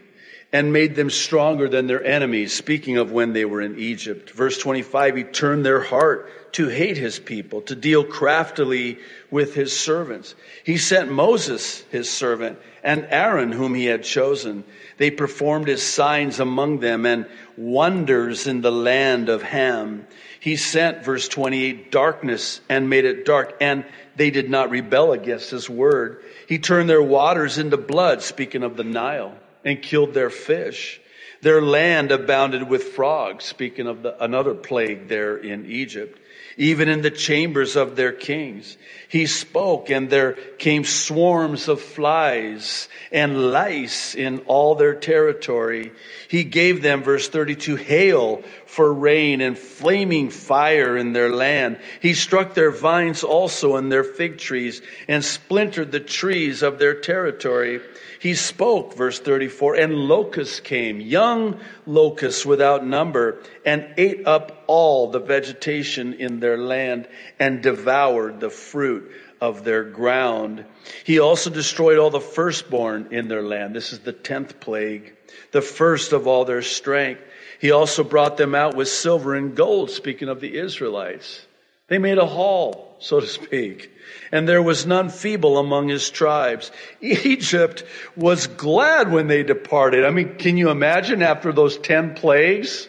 and 0.55 0.71
made 0.71 0.95
them 0.95 1.09
stronger 1.09 1.67
than 1.67 1.85
their 1.85 2.01
enemies, 2.01 2.53
speaking 2.53 2.95
of 2.95 3.11
when 3.11 3.33
they 3.33 3.43
were 3.43 3.59
in 3.59 3.77
Egypt. 3.77 4.29
Verse 4.29 4.57
25, 4.57 5.17
he 5.17 5.23
turned 5.25 5.65
their 5.65 5.81
heart 5.81 6.53
to 6.53 6.69
hate 6.69 6.95
his 6.95 7.19
people, 7.19 7.59
to 7.63 7.75
deal 7.75 8.05
craftily 8.05 8.97
with 9.29 9.53
his 9.53 9.77
servants. 9.77 10.33
He 10.63 10.77
sent 10.77 11.11
Moses, 11.11 11.81
his 11.91 12.09
servant, 12.09 12.57
and 12.85 13.05
Aaron, 13.09 13.51
whom 13.51 13.75
he 13.75 13.83
had 13.83 14.05
chosen. 14.05 14.63
They 14.95 15.11
performed 15.11 15.67
his 15.67 15.83
signs 15.83 16.39
among 16.39 16.79
them 16.79 17.05
and 17.05 17.25
wonders 17.57 18.47
in 18.47 18.61
the 18.61 18.71
land 18.71 19.27
of 19.27 19.43
Ham. 19.43 20.07
He 20.39 20.55
sent, 20.55 21.03
verse 21.03 21.27
28, 21.27 21.91
darkness 21.91 22.61
and 22.69 22.89
made 22.89 23.03
it 23.03 23.25
dark, 23.25 23.57
and 23.59 23.83
they 24.15 24.29
did 24.29 24.49
not 24.49 24.69
rebel 24.69 25.11
against 25.11 25.51
his 25.51 25.69
word. 25.69 26.23
He 26.47 26.59
turned 26.59 26.89
their 26.89 27.03
waters 27.03 27.57
into 27.57 27.75
blood, 27.75 28.21
speaking 28.21 28.63
of 28.63 28.77
the 28.77 28.85
Nile 28.85 29.35
and 29.65 29.81
killed 29.81 30.13
their 30.13 30.29
fish. 30.29 31.01
Their 31.41 31.61
land 31.61 32.11
abounded 32.11 32.69
with 32.69 32.83
frogs, 32.83 33.43
speaking 33.43 33.87
of 33.87 34.03
the, 34.03 34.23
another 34.23 34.53
plague 34.53 35.09
there 35.09 35.35
in 35.35 35.65
Egypt. 35.65 36.19
Even 36.57 36.87
in 36.87 37.01
the 37.01 37.11
chambers 37.11 37.75
of 37.75 37.97
their 37.97 38.13
kings, 38.13 38.77
he 39.09 39.25
spoke 39.25 39.89
and 39.89 40.09
there 40.09 40.33
came 40.57 40.85
swarms 40.85 41.67
of 41.67 41.81
flies 41.81 42.87
and 43.11 43.51
lice 43.51 44.15
in 44.15 44.39
all 44.47 44.75
their 44.75 44.95
territory. 44.95 45.91
He 46.29 46.45
gave 46.45 46.81
them, 46.81 47.03
verse 47.03 47.27
32, 47.27 47.75
hail 47.75 48.41
for 48.75 48.93
rain 48.93 49.39
and 49.39 49.57
flaming 49.57 50.29
fire 50.29 50.97
in 50.97 51.13
their 51.13 51.29
land. 51.29 51.79
He 52.01 52.13
struck 52.13 52.53
their 52.53 52.71
vines 52.71 53.23
also 53.23 53.77
and 53.77 53.89
their 53.89 54.03
fig 54.03 54.37
trees 54.37 54.81
and 55.07 55.23
splintered 55.23 55.93
the 55.93 56.01
trees 56.01 56.61
of 56.61 56.77
their 56.77 56.93
territory. 56.93 57.79
He 58.19 58.33
spoke, 58.33 58.93
verse 58.93 59.17
34, 59.17 59.75
and 59.75 59.95
locusts 59.95 60.59
came, 60.59 60.99
young 60.99 61.61
locusts 61.85 62.45
without 62.45 62.85
number, 62.85 63.41
and 63.65 63.93
ate 63.95 64.27
up 64.27 64.65
all 64.67 65.09
the 65.09 65.19
vegetation 65.19 66.15
in 66.15 66.41
their 66.41 66.57
land 66.57 67.07
and 67.39 67.63
devoured 67.63 68.41
the 68.41 68.49
fruit 68.49 69.09
of 69.39 69.63
their 69.63 69.85
ground. 69.85 70.65
He 71.05 71.19
also 71.19 71.49
destroyed 71.49 71.97
all 71.97 72.09
the 72.09 72.19
firstborn 72.19 73.07
in 73.11 73.29
their 73.29 73.43
land. 73.43 73.73
This 73.73 73.93
is 73.93 73.99
the 73.99 74.11
tenth 74.11 74.59
plague, 74.59 75.13
the 75.51 75.61
first 75.61 76.11
of 76.11 76.27
all 76.27 76.43
their 76.43 76.61
strength. 76.61 77.21
He 77.65 77.71
also 77.71 78.03
brought 78.03 78.37
them 78.37 78.53
out 78.53 78.75
with 78.75 78.87
silver 78.87 79.33
and 79.33 79.55
gold, 79.55 79.89
speaking 79.89 80.29
of 80.29 80.39
the 80.39 80.57
Israelites. 80.57 81.45
They 81.87 81.97
made 81.97 82.19
a 82.19 82.25
haul, 82.25 82.95
so 82.99 83.19
to 83.19 83.27
speak 83.27 83.91
and 84.31 84.47
there 84.47 84.61
was 84.61 84.85
none 84.85 85.09
feeble 85.09 85.57
among 85.57 85.87
his 85.87 86.09
tribes. 86.09 86.71
Egypt 87.01 87.83
was 88.15 88.47
glad 88.47 89.11
when 89.11 89.27
they 89.27 89.43
departed. 89.43 90.05
I 90.05 90.09
mean, 90.09 90.35
can 90.35 90.57
you 90.57 90.69
imagine 90.69 91.21
after 91.21 91.51
those 91.51 91.77
10 91.77 92.15
plagues? 92.15 92.87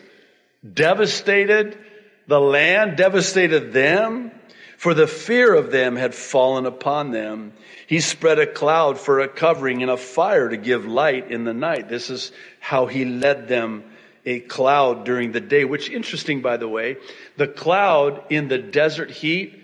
Devastated 0.70 1.78
the 2.26 2.40
land, 2.40 2.96
devastated 2.96 3.72
them, 3.72 4.32
for 4.76 4.94
the 4.94 5.06
fear 5.06 5.54
of 5.54 5.70
them 5.70 5.94
had 5.94 6.14
fallen 6.14 6.66
upon 6.66 7.12
them. 7.12 7.52
He 7.86 8.00
spread 8.00 8.40
a 8.40 8.46
cloud 8.46 8.98
for 8.98 9.20
a 9.20 9.28
covering 9.28 9.82
and 9.82 9.90
a 9.90 9.96
fire 9.96 10.48
to 10.48 10.56
give 10.56 10.86
light 10.86 11.30
in 11.30 11.44
the 11.44 11.54
night. 11.54 11.88
This 11.88 12.10
is 12.10 12.32
how 12.58 12.86
he 12.86 13.04
led 13.04 13.46
them 13.46 13.84
a 14.26 14.40
cloud 14.40 15.04
during 15.04 15.32
the 15.32 15.40
day, 15.40 15.64
which 15.64 15.88
interesting, 15.88 16.42
by 16.42 16.56
the 16.56 16.68
way, 16.68 16.96
the 17.36 17.46
cloud 17.46 18.22
in 18.28 18.48
the 18.48 18.58
desert 18.58 19.10
heat 19.10 19.62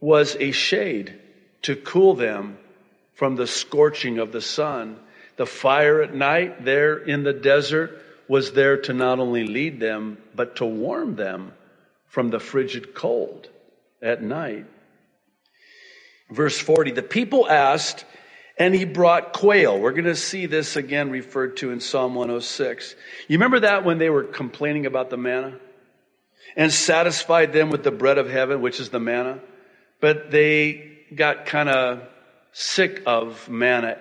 was 0.00 0.36
a 0.38 0.52
shade 0.52 1.18
to 1.62 1.74
cool 1.74 2.14
them 2.14 2.56
from 3.14 3.34
the 3.34 3.46
scorching 3.46 4.18
of 4.18 4.30
the 4.30 4.40
sun. 4.40 4.96
The 5.36 5.46
fire 5.46 6.00
at 6.00 6.14
night 6.14 6.64
there 6.64 6.96
in 6.96 7.24
the 7.24 7.32
desert 7.32 8.02
was 8.28 8.52
there 8.52 8.76
to 8.82 8.92
not 8.92 9.18
only 9.18 9.46
lead 9.46 9.80
them, 9.80 10.18
but 10.34 10.56
to 10.56 10.64
warm 10.64 11.16
them 11.16 11.52
from 12.06 12.30
the 12.30 12.40
frigid 12.40 12.94
cold 12.94 13.48
at 14.00 14.22
night. 14.22 14.66
Verse 16.30 16.58
40, 16.58 16.92
the 16.92 17.02
people 17.02 17.48
asked, 17.48 18.04
and 18.58 18.74
he 18.74 18.84
brought 18.84 19.32
quail. 19.32 19.78
We're 19.78 19.92
going 19.92 20.04
to 20.04 20.16
see 20.16 20.46
this 20.46 20.76
again 20.76 21.10
referred 21.10 21.58
to 21.58 21.70
in 21.70 21.80
Psalm 21.80 22.14
106. 22.14 22.94
You 23.28 23.38
remember 23.38 23.60
that 23.60 23.84
when 23.84 23.98
they 23.98 24.10
were 24.10 24.24
complaining 24.24 24.86
about 24.86 25.10
the 25.10 25.16
manna? 25.16 25.58
And 26.56 26.72
satisfied 26.72 27.52
them 27.52 27.70
with 27.70 27.84
the 27.84 27.90
bread 27.90 28.16
of 28.16 28.30
heaven, 28.30 28.62
which 28.62 28.80
is 28.80 28.88
the 28.88 29.00
manna? 29.00 29.40
but 30.00 30.30
they 30.30 30.98
got 31.14 31.46
kind 31.46 31.68
of 31.68 32.02
sick 32.52 33.02
of 33.06 33.48
manna 33.48 33.98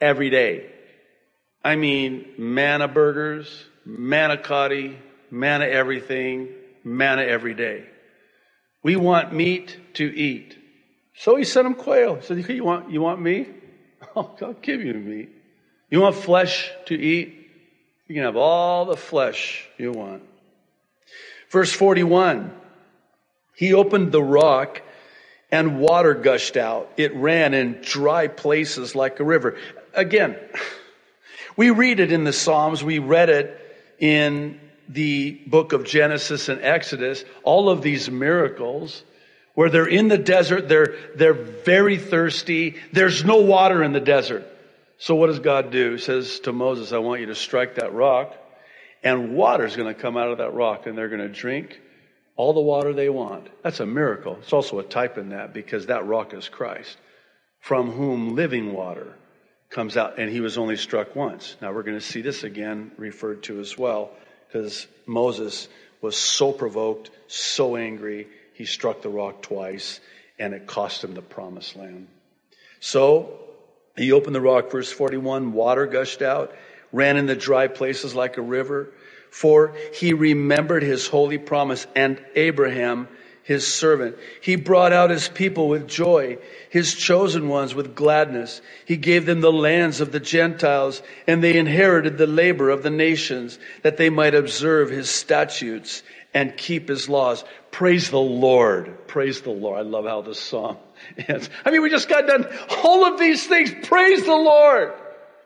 every 0.00 0.30
day. 0.30 0.70
I 1.62 1.76
mean, 1.76 2.26
manna 2.36 2.88
burgers, 2.88 3.64
manna 3.84 4.36
cotti, 4.36 4.96
manna 5.30 5.64
everything, 5.66 6.48
manna 6.82 7.22
every 7.22 7.54
day. 7.54 7.86
We 8.82 8.96
want 8.96 9.32
meat 9.32 9.78
to 9.94 10.04
eat. 10.04 10.58
So 11.16 11.36
he 11.36 11.44
sent 11.44 11.64
them 11.64 11.74
quail. 11.74 12.16
He 12.16 12.22
said, 12.22 12.48
you 12.48 12.64
want, 12.64 12.90
you 12.90 13.00
want 13.00 13.20
meat? 13.20 13.48
I'll, 14.16 14.56
give 14.62 14.82
you 14.82 14.94
meat. 14.94 15.30
You 15.90 16.00
want 16.00 16.16
flesh 16.16 16.70
to 16.86 16.94
eat? 16.94 17.50
You 18.06 18.14
can 18.14 18.24
have 18.24 18.36
all 18.36 18.84
the 18.84 18.96
flesh 18.96 19.68
you 19.78 19.92
want. 19.92 20.22
Verse 21.50 21.72
41. 21.72 22.52
He 23.56 23.72
opened 23.72 24.12
the 24.12 24.22
rock 24.22 24.82
and 25.50 25.78
water 25.78 26.14
gushed 26.14 26.56
out. 26.56 26.90
It 26.96 27.14
ran 27.14 27.54
in 27.54 27.80
dry 27.82 28.28
places 28.28 28.94
like 28.94 29.20
a 29.20 29.24
river. 29.24 29.56
Again, 29.92 30.36
we 31.56 31.70
read 31.70 32.00
it 32.00 32.12
in 32.12 32.24
the 32.24 32.32
Psalms. 32.32 32.82
We 32.82 32.98
read 32.98 33.30
it 33.30 33.60
in 33.98 34.60
the 34.88 35.32
book 35.46 35.72
of 35.72 35.84
Genesis 35.84 36.48
and 36.48 36.60
Exodus. 36.60 37.24
All 37.42 37.70
of 37.70 37.82
these 37.82 38.10
miracles 38.10 39.02
where 39.54 39.70
they're 39.70 39.86
in 39.86 40.08
the 40.08 40.18
desert. 40.18 40.68
They're, 40.68 40.96
they're 41.14 41.32
very 41.32 41.98
thirsty. 41.98 42.76
There's 42.92 43.24
no 43.24 43.38
water 43.38 43.82
in 43.82 43.92
the 43.92 44.00
desert. 44.00 44.46
So 44.98 45.14
what 45.14 45.26
does 45.26 45.40
God 45.40 45.70
do? 45.70 45.92
He 45.92 45.98
says 45.98 46.40
to 46.40 46.52
Moses, 46.52 46.92
I 46.92 46.98
want 46.98 47.20
you 47.20 47.26
to 47.26 47.34
strike 47.34 47.76
that 47.76 47.92
rock 47.92 48.34
and 49.02 49.34
water's 49.34 49.76
going 49.76 49.92
to 49.92 50.00
come 50.00 50.16
out 50.16 50.30
of 50.30 50.38
that 50.38 50.54
rock 50.54 50.86
and 50.86 50.96
they're 50.96 51.08
going 51.08 51.20
to 51.20 51.28
drink 51.28 51.80
all 52.36 52.52
the 52.52 52.60
water 52.60 52.92
they 52.92 53.08
want. 53.08 53.48
That's 53.62 53.80
a 53.80 53.86
miracle. 53.86 54.38
It's 54.40 54.52
also 54.52 54.78
a 54.78 54.84
type 54.84 55.18
in 55.18 55.30
that 55.30 55.52
because 55.52 55.86
that 55.86 56.06
rock 56.06 56.34
is 56.34 56.48
Christ, 56.48 56.96
from 57.60 57.90
whom 57.90 58.34
living 58.34 58.72
water 58.72 59.14
comes 59.70 59.96
out. 59.96 60.18
And 60.18 60.30
he 60.30 60.40
was 60.40 60.58
only 60.58 60.76
struck 60.76 61.14
once. 61.14 61.56
Now 61.60 61.72
we're 61.72 61.82
going 61.82 61.98
to 61.98 62.04
see 62.04 62.22
this 62.22 62.42
again 62.42 62.92
referred 62.96 63.42
to 63.44 63.60
as 63.60 63.76
well 63.76 64.10
because 64.46 64.86
Moses 65.06 65.68
was 66.00 66.16
so 66.16 66.52
provoked, 66.52 67.10
so 67.28 67.76
angry, 67.76 68.28
he 68.54 68.64
struck 68.64 69.02
the 69.02 69.10
rock 69.10 69.42
twice 69.42 70.00
and 70.38 70.54
it 70.54 70.66
cost 70.66 71.04
him 71.04 71.14
the 71.14 71.22
promised 71.22 71.76
land. 71.76 72.08
So 72.80 73.40
He 73.96 74.12
opened 74.12 74.34
the 74.34 74.40
rock, 74.40 74.70
verse 74.70 74.90
41, 74.90 75.52
water 75.52 75.86
gushed 75.86 76.22
out, 76.22 76.54
ran 76.92 77.16
in 77.16 77.26
the 77.26 77.36
dry 77.36 77.68
places 77.68 78.14
like 78.14 78.36
a 78.36 78.42
river. 78.42 78.90
For 79.30 79.74
he 79.94 80.12
remembered 80.12 80.82
his 80.82 81.06
holy 81.08 81.38
promise 81.38 81.86
and 81.94 82.22
Abraham, 82.36 83.08
his 83.42 83.66
servant. 83.66 84.16
He 84.40 84.56
brought 84.56 84.92
out 84.92 85.10
his 85.10 85.28
people 85.28 85.68
with 85.68 85.88
joy, 85.88 86.38
his 86.70 86.94
chosen 86.94 87.48
ones 87.48 87.74
with 87.74 87.94
gladness. 87.94 88.60
He 88.86 88.96
gave 88.96 89.26
them 89.26 89.40
the 89.40 89.52
lands 89.52 90.00
of 90.00 90.12
the 90.12 90.20
Gentiles, 90.20 91.02
and 91.26 91.42
they 91.42 91.56
inherited 91.56 92.16
the 92.16 92.26
labor 92.28 92.70
of 92.70 92.82
the 92.82 92.90
nations, 92.90 93.58
that 93.82 93.96
they 93.96 94.08
might 94.08 94.34
observe 94.34 94.88
his 94.88 95.10
statutes 95.10 96.02
and 96.34 96.56
keep 96.56 96.88
his 96.88 97.08
laws. 97.08 97.44
Praise 97.70 98.10
the 98.10 98.18
Lord. 98.18 99.06
Praise 99.06 99.40
the 99.40 99.50
Lord. 99.50 99.78
I 99.78 99.82
love 99.82 100.04
how 100.04 100.20
this 100.20 100.40
song 100.40 100.78
ends. 101.28 101.48
I 101.64 101.70
mean, 101.70 101.80
we 101.80 101.90
just 101.90 102.08
got 102.08 102.26
done 102.26 102.46
all 102.82 103.06
of 103.06 103.18
these 103.18 103.46
things. 103.46 103.72
Praise 103.86 104.24
the 104.24 104.34
Lord. 104.34 104.92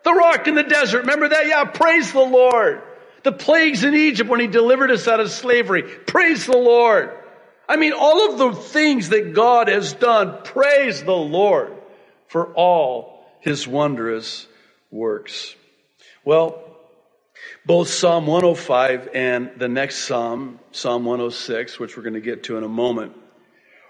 The 0.03 0.13
rock 0.13 0.47
in 0.47 0.55
the 0.55 0.63
desert. 0.63 1.01
Remember 1.01 1.29
that? 1.29 1.47
Yeah, 1.47 1.65
praise 1.65 2.11
the 2.11 2.19
Lord. 2.19 2.81
The 3.23 3.31
plagues 3.31 3.83
in 3.83 3.93
Egypt 3.93 4.29
when 4.29 4.39
he 4.39 4.47
delivered 4.47 4.91
us 4.91 5.07
out 5.07 5.19
of 5.19 5.29
slavery. 5.29 5.83
Praise 5.83 6.45
the 6.45 6.57
Lord. 6.57 7.11
I 7.67 7.75
mean, 7.75 7.93
all 7.93 8.31
of 8.31 8.39
the 8.39 8.61
things 8.61 9.09
that 9.09 9.33
God 9.33 9.67
has 9.67 9.93
done. 9.93 10.39
Praise 10.43 11.03
the 11.03 11.11
Lord 11.11 11.73
for 12.27 12.47
all 12.53 13.25
his 13.41 13.67
wondrous 13.67 14.47
works. 14.89 15.55
Well, 16.23 16.63
both 17.69 17.87
Psalm 17.87 18.25
105 18.25 19.09
and 19.13 19.51
the 19.57 19.67
next 19.67 19.99
Psalm, 19.99 20.57
Psalm 20.71 21.05
106, 21.05 21.77
which 21.77 21.95
we're 21.95 22.01
going 22.01 22.15
to 22.15 22.19
get 22.19 22.45
to 22.45 22.57
in 22.57 22.63
a 22.63 22.67
moment, 22.67 23.15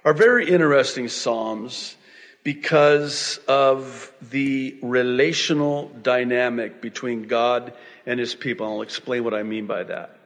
are 0.04 0.14
very 0.14 0.50
interesting 0.50 1.08
Psalms 1.08 1.96
because 2.44 3.40
of 3.48 4.12
the 4.32 4.78
relational 4.82 5.88
dynamic 6.02 6.82
between 6.82 7.30
God 7.30 7.72
and 8.06 8.20
his 8.20 8.36
people. 8.36 8.68
I'll 8.68 8.82
explain 8.82 9.24
what 9.24 9.34
I 9.34 9.44
mean 9.44 9.66
by 9.66 9.84
that. 9.84 10.20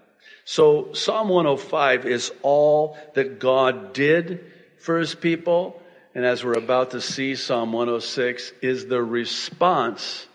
So 0.45 0.93
Psalm 0.93 1.29
105 1.29 2.07
is 2.07 2.31
all 2.41 2.97
that 3.13 3.37
God 3.37 3.93
did 3.93 4.43
for 4.79 4.97
his 4.97 5.13
people. 5.13 5.79
And 6.15 6.25
as 6.25 6.43
we're 6.43 6.53
about 6.53 6.89
to 6.91 7.01
see, 7.01 7.35
Psalm 7.35 7.71
106 7.71 8.51
is 8.63 8.87
the 8.87 9.03
response 9.03 10.25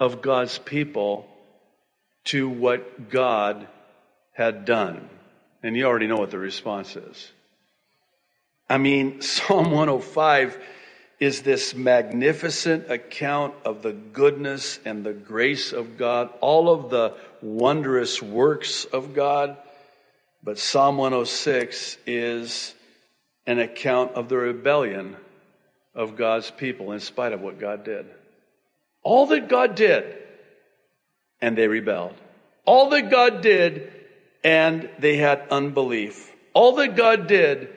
of 0.00 0.20
God's 0.20 0.58
people 0.58 1.28
to 2.26 2.48
what 2.48 3.10
God 3.10 3.66
had 4.32 4.64
done. 4.64 5.08
And 5.62 5.76
you 5.76 5.86
already 5.86 6.06
know 6.06 6.18
what 6.18 6.30
the 6.30 6.38
response 6.38 6.94
is. 6.96 7.32
I 8.68 8.78
mean, 8.78 9.20
Psalm 9.22 9.70
105 9.70 10.58
is 11.18 11.42
this 11.42 11.74
magnificent 11.74 12.90
account 12.90 13.54
of 13.64 13.82
the 13.82 13.92
goodness 13.92 14.78
and 14.84 15.04
the 15.04 15.14
grace 15.14 15.72
of 15.72 15.96
God, 15.96 16.30
all 16.40 16.68
of 16.68 16.90
the 16.90 17.14
wondrous 17.40 18.20
works 18.20 18.84
of 18.84 19.14
God. 19.14 19.56
But 20.42 20.58
Psalm 20.58 20.98
106 20.98 21.96
is 22.06 22.74
an 23.46 23.58
account 23.58 24.12
of 24.12 24.28
the 24.28 24.36
rebellion 24.36 25.16
of 25.94 26.16
God's 26.16 26.50
people 26.50 26.92
in 26.92 27.00
spite 27.00 27.32
of 27.32 27.40
what 27.40 27.58
God 27.58 27.84
did. 27.84 28.06
All 29.02 29.26
that 29.26 29.48
God 29.48 29.74
did, 29.74 30.04
and 31.40 31.56
they 31.56 31.68
rebelled. 31.68 32.14
All 32.64 32.90
that 32.90 33.10
God 33.10 33.42
did, 33.42 33.92
and 34.42 34.88
they 34.98 35.16
had 35.16 35.42
unbelief. 35.50 36.32
All 36.52 36.76
that 36.76 36.96
God 36.96 37.26
did, 37.26 37.68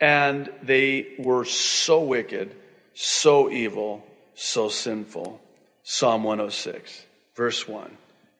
and 0.00 0.50
they 0.62 1.14
were 1.18 1.44
so 1.44 2.02
wicked, 2.02 2.54
so 2.94 3.50
evil, 3.50 4.04
so 4.34 4.68
sinful. 4.68 5.40
Psalm 5.82 6.22
106, 6.22 7.06
verse 7.34 7.66
1. 7.66 7.96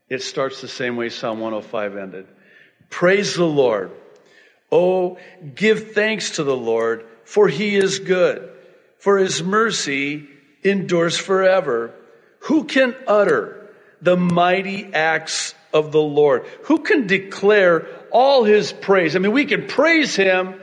It 0.08 0.22
starts 0.22 0.60
the 0.60 0.68
same 0.68 0.96
way 0.96 1.08
Psalm 1.08 1.40
105 1.40 1.96
ended. 1.96 2.26
Praise 2.90 3.34
the 3.34 3.44
Lord. 3.44 3.90
Oh, 4.70 5.18
give 5.54 5.92
thanks 5.92 6.36
to 6.36 6.44
the 6.44 6.56
Lord, 6.56 7.06
for 7.24 7.48
he 7.48 7.76
is 7.76 7.98
good, 7.98 8.50
for 8.98 9.18
his 9.18 9.42
mercy 9.42 10.28
endures 10.62 11.16
forever. 11.16 11.94
Who 12.40 12.64
can 12.64 12.94
utter 13.06 13.57
the 14.02 14.16
mighty 14.16 14.92
acts 14.92 15.54
of 15.72 15.92
the 15.92 16.00
Lord? 16.00 16.46
Who 16.64 16.78
can 16.78 17.06
declare 17.06 17.86
all 18.10 18.44
his 18.44 18.72
praise? 18.72 19.16
I 19.16 19.18
mean, 19.18 19.32
we 19.32 19.44
can 19.44 19.66
praise 19.66 20.14
him 20.14 20.54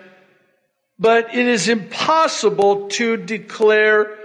but 0.98 1.36
it 1.36 1.46
is 1.46 1.68
impossible 1.68 2.88
to 2.90 3.18
declare 3.18 4.18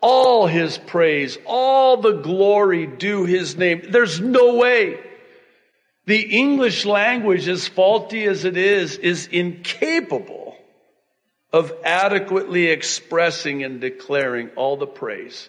all 0.00 0.46
his 0.46 0.76
praise, 0.78 1.38
all 1.46 1.98
the 1.98 2.12
glory 2.12 2.86
due 2.86 3.24
his 3.24 3.56
name. 3.56 3.82
There's 3.90 4.20
no 4.20 4.56
way. 4.56 4.98
The 6.06 6.20
English 6.20 6.84
language, 6.84 7.46
as 7.46 7.68
faulty 7.68 8.24
as 8.24 8.44
it 8.44 8.56
is, 8.56 8.96
is 8.96 9.28
incapable 9.28 10.56
of 11.52 11.72
adequately 11.84 12.66
expressing 12.66 13.62
and 13.62 13.80
declaring 13.80 14.50
all 14.56 14.76
the 14.76 14.86
praise 14.86 15.48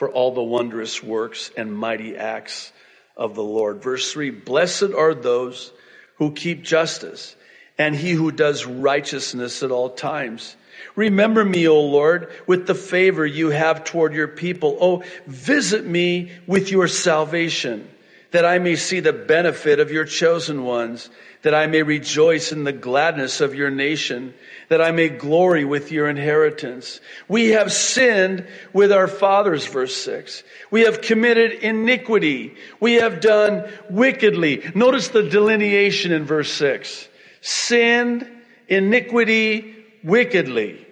for 0.00 0.08
all 0.08 0.32
the 0.32 0.42
wondrous 0.42 1.02
works 1.02 1.50
and 1.58 1.76
mighty 1.76 2.16
acts 2.16 2.72
of 3.18 3.34
the 3.34 3.42
Lord. 3.42 3.82
Verse 3.82 4.10
3 4.10 4.30
Blessed 4.30 4.94
are 4.96 5.12
those 5.12 5.72
who 6.16 6.32
keep 6.32 6.62
justice 6.62 7.36
and 7.76 7.94
he 7.94 8.12
who 8.12 8.32
does 8.32 8.64
righteousness 8.64 9.62
at 9.62 9.70
all 9.70 9.90
times. 9.90 10.56
Remember 10.96 11.44
me, 11.44 11.68
O 11.68 11.82
Lord, 11.82 12.32
with 12.46 12.66
the 12.66 12.74
favor 12.74 13.26
you 13.26 13.50
have 13.50 13.84
toward 13.84 14.14
your 14.14 14.28
people. 14.28 14.78
Oh, 14.80 15.02
visit 15.26 15.84
me 15.84 16.32
with 16.46 16.70
your 16.70 16.88
salvation, 16.88 17.86
that 18.32 18.44
I 18.44 18.58
may 18.58 18.76
see 18.76 19.00
the 19.00 19.12
benefit 19.12 19.80
of 19.80 19.90
your 19.90 20.04
chosen 20.04 20.64
ones, 20.64 21.10
that 21.42 21.54
I 21.54 21.66
may 21.66 21.82
rejoice 21.82 22.52
in 22.52 22.64
the 22.64 22.72
gladness 22.72 23.40
of 23.40 23.54
your 23.54 23.70
nation, 23.70 24.34
that 24.68 24.80
I 24.80 24.92
may 24.92 25.08
glory 25.08 25.64
with 25.64 25.90
your 25.90 26.08
inheritance. 26.08 27.00
We 27.28 27.50
have 27.50 27.72
sinned 27.72 28.46
with 28.72 28.92
our 28.92 29.08
fathers, 29.08 29.66
verse 29.66 29.96
6. 29.96 30.42
We 30.70 30.82
have 30.82 31.00
committed 31.00 31.52
iniquity. 31.52 32.54
We 32.78 32.94
have 32.94 33.20
done 33.20 33.70
wickedly. 33.88 34.70
Notice 34.74 35.08
the 35.08 35.22
delineation 35.22 36.12
in 36.12 36.24
verse 36.24 36.52
6 36.52 37.08
sinned 37.42 38.28
iniquity 38.68 39.74
wickedly. 40.04 40.86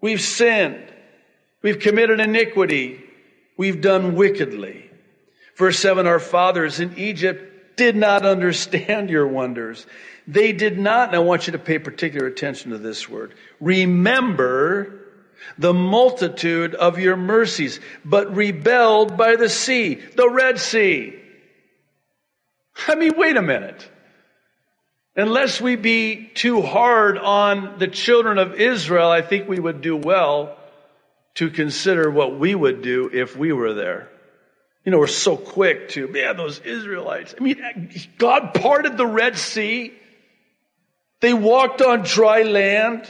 We've 0.00 0.20
sinned. 0.20 0.92
We've 1.62 1.78
committed 1.78 2.20
iniquity. 2.20 3.00
We've 3.56 3.80
done 3.80 4.16
wickedly. 4.16 4.89
Verse 5.60 5.78
7 5.78 6.06
Our 6.06 6.18
fathers 6.18 6.80
in 6.80 6.98
Egypt 6.98 7.76
did 7.76 7.94
not 7.94 8.24
understand 8.24 9.10
your 9.10 9.26
wonders. 9.26 9.86
They 10.26 10.52
did 10.52 10.78
not, 10.78 11.08
and 11.08 11.16
I 11.16 11.20
want 11.20 11.46
you 11.46 11.52
to 11.52 11.58
pay 11.58 11.78
particular 11.78 12.26
attention 12.26 12.70
to 12.70 12.78
this 12.78 13.08
word, 13.08 13.34
remember 13.60 14.96
the 15.58 15.74
multitude 15.74 16.74
of 16.74 16.98
your 16.98 17.16
mercies, 17.16 17.78
but 18.04 18.34
rebelled 18.34 19.16
by 19.16 19.36
the 19.36 19.48
sea, 19.50 19.94
the 19.94 20.30
Red 20.30 20.58
Sea. 20.58 21.14
I 22.88 22.94
mean, 22.94 23.12
wait 23.16 23.36
a 23.36 23.42
minute 23.42 23.88
unless 25.16 25.60
we 25.60 25.76
be 25.76 26.30
too 26.34 26.62
hard 26.62 27.18
on 27.18 27.78
the 27.78 27.88
children 27.88 28.38
of 28.38 28.54
Israel, 28.54 29.10
I 29.10 29.20
think 29.20 29.48
we 29.48 29.60
would 29.60 29.82
do 29.82 29.96
well 29.96 30.56
to 31.34 31.50
consider 31.50 32.10
what 32.10 32.38
we 32.38 32.54
would 32.54 32.80
do 32.80 33.10
if 33.12 33.36
we 33.36 33.52
were 33.52 33.74
there. 33.74 34.09
You 34.84 34.92
know, 34.92 34.98
we're 34.98 35.08
so 35.08 35.36
quick 35.36 35.90
to, 35.90 36.08
man, 36.08 36.36
those 36.36 36.58
Israelites. 36.60 37.34
I 37.38 37.42
mean, 37.42 37.90
God 38.18 38.54
parted 38.54 38.96
the 38.96 39.06
Red 39.06 39.36
Sea. 39.36 39.92
They 41.20 41.34
walked 41.34 41.82
on 41.82 42.02
dry 42.02 42.42
land. 42.42 43.08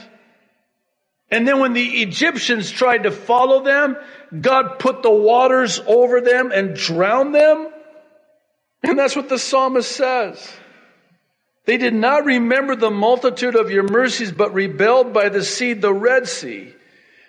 And 1.29 1.47
then 1.47 1.59
when 1.59 1.71
the 1.71 2.01
Egyptians 2.01 2.69
tried 2.69 3.03
to 3.03 3.11
follow 3.11 3.63
them, 3.63 3.95
God 4.39 4.79
put 4.79 5.01
the 5.01 5.11
waters 5.11 5.79
over 5.87 6.19
them 6.19 6.51
and 6.51 6.75
drowned 6.75 7.33
them. 7.33 7.69
And 8.83 8.99
that's 8.99 9.15
what 9.15 9.29
the 9.29 9.39
psalmist 9.39 9.89
says. 9.89 10.53
They 11.65 11.77
did 11.77 11.93
not 11.93 12.25
remember 12.25 12.75
the 12.75 12.89
multitude 12.89 13.55
of 13.55 13.71
your 13.71 13.83
mercies, 13.83 14.31
but 14.31 14.53
rebelled 14.53 15.13
by 15.13 15.29
the 15.29 15.43
sea, 15.43 15.73
the 15.73 15.93
Red 15.93 16.27
Sea. 16.27 16.73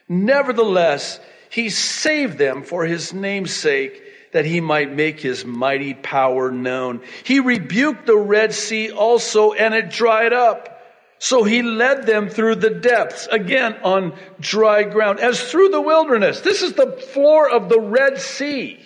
Nevertheless, 0.09 1.21
he 1.53 1.69
saved 1.69 2.39
them 2.39 2.63
for 2.63 2.87
his 2.87 3.13
name's 3.13 3.55
sake, 3.55 4.03
that 4.33 4.47
he 4.47 4.63
might 4.63 4.91
make 4.91 5.21
his 5.21 5.45
mighty 5.45 5.93
power 5.93 6.51
known. 6.51 7.03
He 7.25 7.41
rebuked 7.41 8.07
the 8.07 8.17
Red 8.17 8.55
Sea 8.55 8.91
also, 8.91 9.53
and 9.53 9.75
it 9.75 9.91
dried 9.91 10.33
up. 10.33 10.83
So 11.19 11.45
he 11.45 11.63
led 11.63 12.07
them 12.07 12.31
through 12.31 12.55
the 12.57 12.71
depths, 12.71 13.29
again 13.31 13.77
on 13.85 14.19
dry 14.41 14.85
ground, 14.85 15.21
as 15.21 15.43
through 15.43 15.69
the 15.69 15.81
wilderness. 15.81 16.41
This 16.41 16.63
is 16.63 16.73
the 16.73 16.93
floor 16.93 17.51
of 17.51 17.69
the 17.69 17.81
Red 17.81 18.19
Sea. 18.19 18.81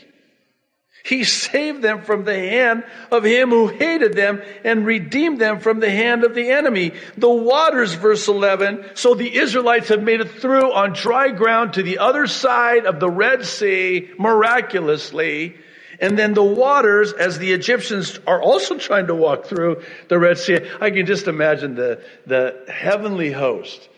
He 1.07 1.23
saved 1.23 1.83
them 1.83 2.03
from 2.03 2.25
the 2.25 2.35
hand 2.35 2.83
of 3.13 3.23
him 3.23 3.51
who 3.51 3.69
hated 3.69 4.15
them 4.15 4.43
and 4.65 4.85
redeemed 4.85 5.41
them 5.41 5.61
from 5.61 5.79
the 5.79 5.91
hand 5.91 6.25
of 6.25 6.35
the 6.35 6.51
enemy. 6.51 6.95
The 7.17 7.31
waters, 7.31 7.95
verse 7.95 8.27
11, 8.27 8.85
so 8.95 9.15
the 9.15 9.37
Israelites 9.37 9.89
have 9.91 10.03
made 10.03 10.21
it 10.21 10.33
through 10.41 10.73
on 10.73 10.95
dry 10.95 11.31
ground 11.31 11.75
to 11.75 11.85
the 11.85 11.99
other 11.99 12.27
side 12.27 12.87
of 12.87 12.99
the 12.99 13.09
Red 13.09 13.47
Sea 13.47 14.11
miraculously. 14.19 15.55
And 16.01 16.19
then 16.19 16.35
the 16.35 16.43
waters, 16.43 17.13
as 17.13 17.39
the 17.39 17.53
Egyptians 17.53 18.19
are 18.27 18.43
also 18.43 18.77
trying 18.77 19.07
to 19.07 19.15
walk 19.15 19.47
through 19.47 19.83
the 20.09 20.19
Red 20.19 20.39
Sea, 20.39 20.59
I 20.81 20.91
can 20.91 21.07
just 21.07 21.29
imagine 21.29 21.77
the, 21.77 22.03
the 22.27 22.65
heavenly 22.69 23.31
host 23.31 23.89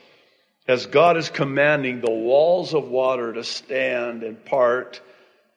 as 0.66 0.84
God 0.84 1.16
is 1.16 1.30
commanding 1.30 2.02
the 2.02 2.10
walls 2.10 2.74
of 2.74 2.90
water 2.90 3.32
to 3.32 3.44
stand 3.44 4.24
and 4.24 4.44
part 4.44 5.00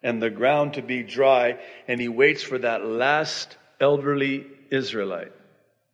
and 0.04 0.22
the 0.22 0.30
ground 0.30 0.74
to 0.76 0.82
be 0.82 1.04
dry, 1.04 1.58
and 1.88 2.00
he 2.00 2.08
waits 2.08 2.44
for 2.44 2.58
that 2.58 2.86
last 2.86 3.56
elderly 3.80 4.48
Israelite 4.70 5.32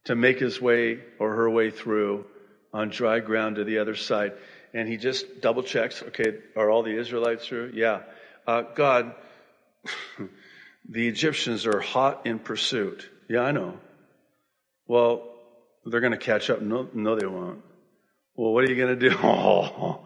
to 0.06 0.16
make 0.16 0.40
his 0.40 0.62
way 0.62 1.00
or 1.20 1.36
her 1.36 1.50
way 1.50 1.70
through 1.72 2.26
on 2.74 2.90
dry 2.90 3.20
ground 3.20 3.58
to 3.58 3.64
the 3.64 3.80
other 3.80 3.96
side. 3.96 4.34
And 4.74 4.88
he 4.88 4.98
just 4.98 5.42
double 5.42 5.64
checks, 5.64 6.04
okay, 6.04 6.38
are 6.56 6.70
all 6.70 6.84
the 6.84 6.98
Israelites 6.98 7.48
through? 7.48 7.72
Yeah. 7.74 8.02
Uh, 8.46 8.62
God, 8.62 9.16
the 10.90 11.08
Egyptians 11.08 11.66
are 11.66 11.80
hot 11.80 12.26
in 12.26 12.40
pursuit. 12.40 13.10
Yeah, 13.30 13.42
I 13.42 13.52
know. 13.52 13.78
Well, 14.88 15.28
they're 15.86 16.02
going 16.02 16.12
to 16.12 16.18
catch 16.18 16.50
up. 16.50 16.62
No, 16.62 16.88
no, 16.94 17.16
they 17.16 17.26
won't. 17.26 17.62
Well, 18.38 18.54
what 18.54 18.66
are 18.66 18.70
you 18.72 18.78
going 18.78 19.00
to 19.00 19.10
do? 19.10 19.18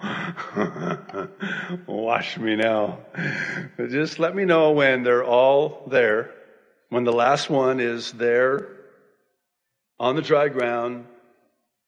Oh, 1.87 2.03
watch 2.03 2.37
me 2.39 2.55
now. 2.55 2.99
Just 3.89 4.19
let 4.19 4.35
me 4.35 4.45
know 4.45 4.71
when 4.71 5.03
they're 5.03 5.23
all 5.23 5.87
there, 5.91 6.31
when 6.89 7.03
the 7.05 7.13
last 7.13 7.49
one 7.49 7.79
is 7.79 8.11
there 8.13 8.67
on 9.99 10.15
the 10.15 10.21
dry 10.23 10.49
ground 10.49 11.05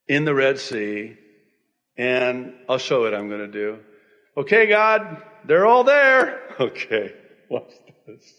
in 0.08 0.26
the 0.26 0.36
Red 0.36 0.60
Sea, 0.60 1.18
and 1.98 2.54
I'll 2.70 2.78
show 2.80 3.02
what 3.04 3.14
I'm 3.14 3.30
going 3.30 3.42
to 3.42 3.48
do. 3.48 3.80
Okay, 4.38 4.68
God, 4.68 5.24
they're 5.46 5.66
all 5.68 5.84
there. 5.84 6.42
Okay, 6.60 7.16
watch 7.50 7.72
this. 8.08 8.34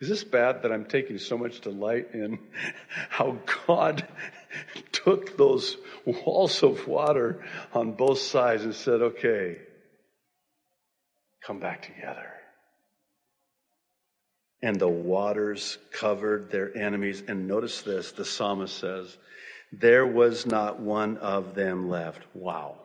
Is 0.00 0.08
this 0.08 0.24
bad 0.24 0.62
that 0.62 0.72
I'm 0.72 0.86
taking 0.86 1.18
so 1.18 1.38
much 1.38 1.60
delight 1.60 2.08
in 2.14 2.38
how 3.10 3.38
God 3.66 4.06
took 5.04 5.36
those 5.36 5.76
walls 6.06 6.62
of 6.62 6.88
water 6.88 7.44
on 7.72 7.92
both 7.92 8.18
sides 8.18 8.64
and 8.64 8.74
said, 8.74 9.00
okay, 9.00 9.58
come 11.46 11.60
back 11.60 11.82
together. 11.82 12.32
And 14.62 14.80
the 14.80 14.88
waters 14.88 15.76
covered 15.92 16.50
their 16.50 16.74
enemies. 16.76 17.22
And 17.28 17.46
notice 17.46 17.82
this, 17.82 18.12
the 18.12 18.24
psalmist 18.24 18.78
says, 18.78 19.16
there 19.70 20.06
was 20.06 20.46
not 20.46 20.80
one 20.80 21.18
of 21.18 21.54
them 21.54 21.90
left. 21.90 22.20
Wow. 22.32 22.78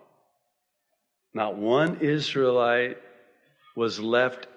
Not 1.34 1.56
one 1.56 2.02
Israelite 2.02 2.98
was 3.78 4.00
left 4.00 4.48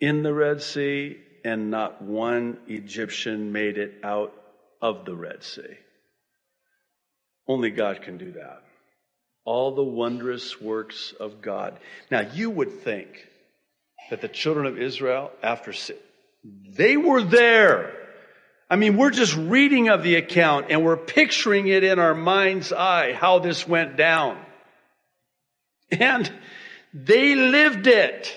in 0.00 0.22
the 0.22 0.34
Red 0.34 0.62
Sea, 0.62 1.18
and 1.44 1.70
not 1.70 2.02
one 2.02 2.58
Egyptian 2.66 3.52
made 3.52 3.78
it 3.78 4.00
out 4.02 4.32
of 4.80 5.04
the 5.04 5.14
Red 5.14 5.44
Sea. 5.44 5.76
Only 7.46 7.70
God 7.70 8.02
can 8.02 8.18
do 8.18 8.32
that. 8.32 8.62
All 9.44 9.74
the 9.74 9.84
wondrous 9.84 10.60
works 10.60 11.12
of 11.20 11.42
God. 11.42 11.78
Now, 12.10 12.22
you 12.32 12.48
would 12.50 12.80
think 12.80 13.08
that 14.10 14.20
the 14.20 14.28
children 14.28 14.66
of 14.66 14.78
Israel, 14.78 15.30
after 15.42 15.72
sin, 15.72 15.96
they 16.44 16.96
were 16.96 17.22
there. 17.22 17.94
I 18.70 18.76
mean, 18.76 18.96
we're 18.96 19.10
just 19.10 19.36
reading 19.36 19.88
of 19.88 20.02
the 20.02 20.14
account 20.16 20.66
and 20.70 20.84
we're 20.84 20.96
picturing 20.96 21.68
it 21.68 21.84
in 21.84 21.98
our 21.98 22.14
mind's 22.14 22.72
eye 22.72 23.12
how 23.12 23.38
this 23.38 23.68
went 23.68 23.96
down. 23.96 24.38
And 25.90 26.32
they 26.94 27.34
lived 27.34 27.86
it. 27.86 28.34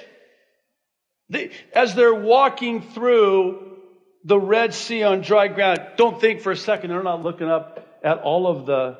They, 1.30 1.52
as 1.74 1.96
they're 1.96 2.13
walking 2.13 2.82
through 2.82 3.78
the 4.24 4.39
Red 4.39 4.74
Sea 4.74 5.04
on 5.04 5.22
dry 5.22 5.48
ground, 5.48 5.80
don't 5.96 6.20
think 6.20 6.41
for 6.41 6.52
a 6.52 6.58
second 6.58 6.89
they're 6.89 7.04
not 7.04 7.24
looking 7.24 7.50
up 7.50 7.87
at 8.04 8.20
all 8.20 8.48
of 8.48 8.66
the 8.66 8.98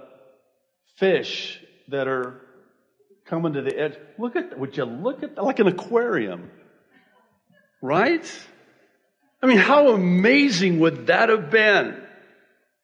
fish 0.98 1.60
that 1.90 2.08
are 2.08 2.42
coming 3.26 3.54
to 3.54 3.62
the 3.62 3.78
edge. 3.78 3.96
Look 4.18 4.36
at, 4.36 4.58
would 4.58 4.76
you 4.78 4.86
look 4.86 5.24
at? 5.24 5.42
Like 5.42 5.60
an 5.60 5.68
aquarium. 5.68 6.50
Right? 7.82 8.48
I 9.42 9.46
mean, 9.46 9.58
how 9.58 9.90
amazing 9.90 10.80
would 10.80 11.08
that 11.08 11.30
have 11.30 11.50
been? 11.50 12.04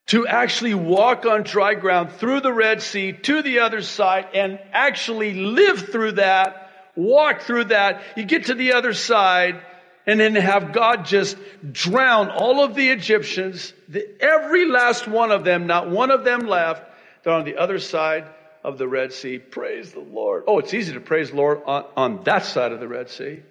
To 0.07 0.27
actually 0.27 0.73
walk 0.73 1.25
on 1.25 1.43
dry 1.43 1.75
ground 1.75 2.11
through 2.11 2.41
the 2.41 2.51
Red 2.51 2.81
Sea 2.81 3.13
to 3.13 3.41
the 3.41 3.59
other 3.59 3.81
side 3.81 4.27
and 4.33 4.59
actually 4.73 5.33
live 5.33 5.89
through 5.91 6.13
that, 6.13 6.71
walk 6.95 7.41
through 7.41 7.65
that. 7.65 8.03
You 8.17 8.25
get 8.25 8.47
to 8.47 8.53
the 8.53 8.73
other 8.73 8.93
side 8.93 9.61
and 10.05 10.19
then 10.19 10.35
have 10.35 10.73
God 10.73 11.05
just 11.05 11.37
drown 11.71 12.29
all 12.29 12.63
of 12.63 12.75
the 12.75 12.89
Egyptians, 12.89 13.73
the, 13.87 14.07
every 14.21 14.67
last 14.67 15.07
one 15.07 15.31
of 15.31 15.43
them, 15.43 15.67
not 15.67 15.89
one 15.89 16.11
of 16.11 16.23
them 16.23 16.41
left. 16.41 16.83
They're 17.23 17.33
on 17.33 17.45
the 17.45 17.57
other 17.57 17.79
side 17.79 18.25
of 18.63 18.77
the 18.77 18.87
Red 18.87 19.13
Sea. 19.13 19.39
Praise 19.39 19.91
the 19.91 20.01
Lord. 20.01 20.43
Oh, 20.47 20.59
it's 20.59 20.73
easy 20.73 20.93
to 20.93 20.99
praise 20.99 21.29
the 21.29 21.37
Lord 21.37 21.61
on, 21.65 21.85
on 21.95 22.23
that 22.23 22.45
side 22.45 22.71
of 22.71 22.79
the 22.79 22.87
Red 22.87 23.09
Sea. 23.09 23.41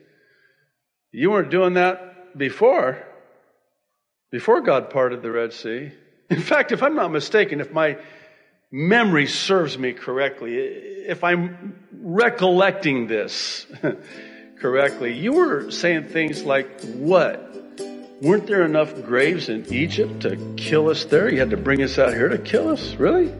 You 1.10 1.30
weren't 1.30 1.50
doing 1.50 1.74
that 1.74 2.36
before, 2.36 3.02
before 4.30 4.60
God 4.62 4.90
parted 4.90 5.22
the 5.22 5.30
Red 5.30 5.52
Sea. 5.52 5.92
In 6.30 6.40
fact, 6.40 6.72
if 6.72 6.82
I'm 6.82 6.94
not 6.94 7.12
mistaken, 7.12 7.60
if 7.60 7.72
my 7.72 7.98
memory 8.70 9.26
serves 9.26 9.76
me 9.76 9.92
correctly, 9.92 10.56
if 10.56 11.22
I'm 11.22 11.78
recollecting 11.92 13.06
this, 13.06 13.66
correctly, 14.62 15.12
you 15.12 15.32
were 15.32 15.70
saying 15.72 16.04
things 16.04 16.44
like, 16.44 16.80
what? 16.94 17.50
Weren't 18.22 18.46
there 18.46 18.64
enough 18.64 18.94
graves 19.02 19.48
in 19.48 19.66
Egypt 19.72 20.20
to 20.20 20.36
kill 20.56 20.88
us 20.88 21.04
there? 21.06 21.28
You 21.28 21.40
had 21.40 21.50
to 21.50 21.56
bring 21.56 21.82
us 21.82 21.98
out 21.98 22.14
here 22.14 22.28
to 22.28 22.38
kill 22.38 22.68
us? 22.68 22.94
Really? 22.94 23.34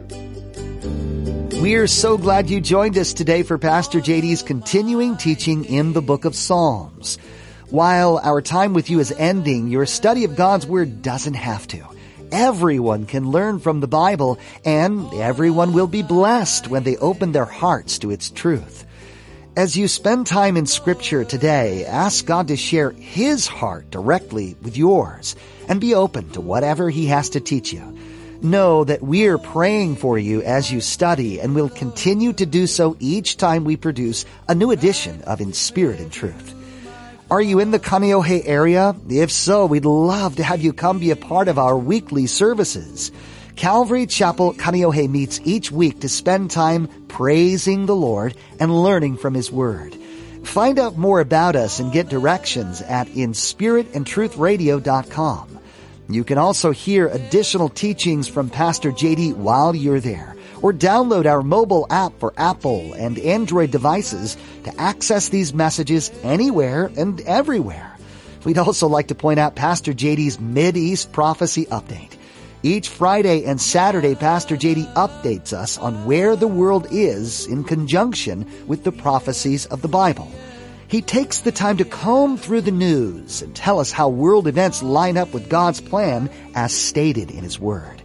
We're 1.61 1.87
so 1.87 2.17
glad 2.17 2.49
you 2.49 2.59
joined 2.59 2.97
us 2.97 3.13
today 3.13 3.43
for 3.43 3.57
Pastor 3.57 4.01
JD's 4.01 4.43
continuing 4.43 5.15
teaching 5.15 5.63
in 5.63 5.93
the 5.93 6.01
book 6.01 6.25
of 6.25 6.35
Psalms. 6.35 7.17
While 7.69 8.19
our 8.21 8.41
time 8.41 8.73
with 8.73 8.89
you 8.89 8.99
is 8.99 9.13
ending, 9.13 9.69
your 9.69 9.85
study 9.85 10.25
of 10.25 10.35
God's 10.35 10.67
Word 10.67 11.01
doesn't 11.01 11.35
have 11.35 11.65
to. 11.67 11.87
Everyone 12.33 13.05
can 13.05 13.31
learn 13.31 13.59
from 13.59 13.79
the 13.79 13.87
Bible, 13.87 14.39
and 14.65 15.13
everyone 15.13 15.71
will 15.71 15.87
be 15.87 16.03
blessed 16.03 16.67
when 16.67 16.83
they 16.83 16.97
open 16.97 17.31
their 17.31 17.45
hearts 17.45 17.99
to 17.99 18.11
its 18.11 18.29
truth. 18.29 18.85
As 19.55 19.77
you 19.77 19.87
spend 19.87 20.25
time 20.25 20.57
in 20.57 20.65
scripture 20.65 21.23
today, 21.23 21.85
ask 21.85 22.25
God 22.25 22.47
to 22.47 22.57
share 22.57 22.89
His 22.89 23.45
heart 23.45 23.91
directly 23.91 24.57
with 24.63 24.75
yours 24.75 25.35
and 25.69 25.79
be 25.79 25.93
open 25.93 26.31
to 26.31 26.41
whatever 26.41 26.89
He 26.89 27.05
has 27.07 27.29
to 27.29 27.39
teach 27.39 27.71
you. 27.71 27.95
Know 28.41 28.83
that 28.83 29.03
we're 29.03 29.37
praying 29.37 29.97
for 29.97 30.17
you 30.17 30.41
as 30.41 30.71
you 30.71 30.81
study 30.81 31.39
and 31.39 31.53
will 31.53 31.69
continue 31.69 32.33
to 32.33 32.47
do 32.47 32.65
so 32.65 32.97
each 32.99 33.37
time 33.37 33.63
we 33.63 33.77
produce 33.77 34.25
a 34.49 34.55
new 34.55 34.71
edition 34.71 35.21
of 35.21 35.39
In 35.39 35.53
Spirit 35.53 35.99
and 35.99 36.11
Truth. 36.11 36.55
Are 37.29 37.41
you 37.41 37.59
in 37.59 37.69
the 37.69 37.79
Kaneohe 37.79 38.41
area? 38.45 38.95
If 39.07 39.31
so, 39.31 39.67
we'd 39.67 39.85
love 39.85 40.37
to 40.37 40.43
have 40.43 40.61
you 40.61 40.73
come 40.73 40.97
be 40.97 41.11
a 41.11 41.15
part 41.15 41.47
of 41.47 41.59
our 41.59 41.77
weekly 41.77 42.25
services. 42.25 43.11
Calvary 43.55 44.07
Chapel 44.07 44.53
Kaneohe 44.53 45.09
meets 45.09 45.39
each 45.43 45.71
week 45.71 46.01
to 46.01 46.09
spend 46.09 46.51
time 46.51 46.87
praising 47.07 47.85
the 47.85 47.95
Lord 47.95 48.35
and 48.59 48.83
learning 48.83 49.17
from 49.17 49.35
His 49.35 49.51
Word. 49.51 49.95
Find 50.43 50.79
out 50.79 50.97
more 50.97 51.19
about 51.19 51.55
us 51.55 51.79
and 51.79 51.91
get 51.91 52.09
directions 52.09 52.81
at 52.81 53.07
inspiritandtruthradio.com. 53.07 55.59
You 56.09 56.23
can 56.23 56.37
also 56.37 56.71
hear 56.71 57.07
additional 57.07 57.69
teachings 57.69 58.27
from 58.27 58.49
Pastor 58.49 58.91
JD 58.91 59.35
while 59.35 59.75
you're 59.75 60.01
there, 60.01 60.35
or 60.61 60.73
download 60.73 61.25
our 61.25 61.41
mobile 61.41 61.87
app 61.89 62.19
for 62.19 62.33
Apple 62.35 62.93
and 62.93 63.17
Android 63.19 63.71
devices 63.71 64.35
to 64.65 64.81
access 64.81 65.29
these 65.29 65.53
messages 65.53 66.11
anywhere 66.23 66.91
and 66.97 67.21
everywhere. 67.21 67.95
We'd 68.43 68.57
also 68.57 68.87
like 68.87 69.07
to 69.07 69.15
point 69.15 69.39
out 69.39 69.55
Pastor 69.55 69.93
JD's 69.93 70.37
Mid-East 70.39 71.13
Prophecy 71.13 71.65
Update. 71.67 72.17
Each 72.65 72.87
Friday 72.87 73.43
and 73.43 73.59
Saturday, 73.59 74.15
Pastor 74.15 74.55
JD 74.55 74.93
updates 74.93 75.51
us 75.51 75.77
on 75.77 76.05
where 76.05 76.37
the 76.37 76.47
world 76.47 76.87
is 76.91 77.45
in 77.45 77.65
conjunction 77.65 78.49
with 78.67 78.85
the 78.85 78.91
prophecies 78.93 79.65
of 79.65 79.81
the 79.81 79.89
Bible. 79.89 80.31
He 80.87 81.01
takes 81.01 81.39
the 81.39 81.51
time 81.51 81.75
to 81.77 81.83
comb 81.83 82.37
through 82.37 82.61
the 82.61 82.71
news 82.71 83.41
and 83.41 83.53
tell 83.53 83.81
us 83.81 83.91
how 83.91 84.07
world 84.07 84.47
events 84.47 84.81
line 84.81 85.17
up 85.17 85.33
with 85.33 85.49
God's 85.49 85.81
plan 85.81 86.29
as 86.55 86.73
stated 86.73 87.31
in 87.31 87.43
His 87.43 87.59
Word. 87.59 88.01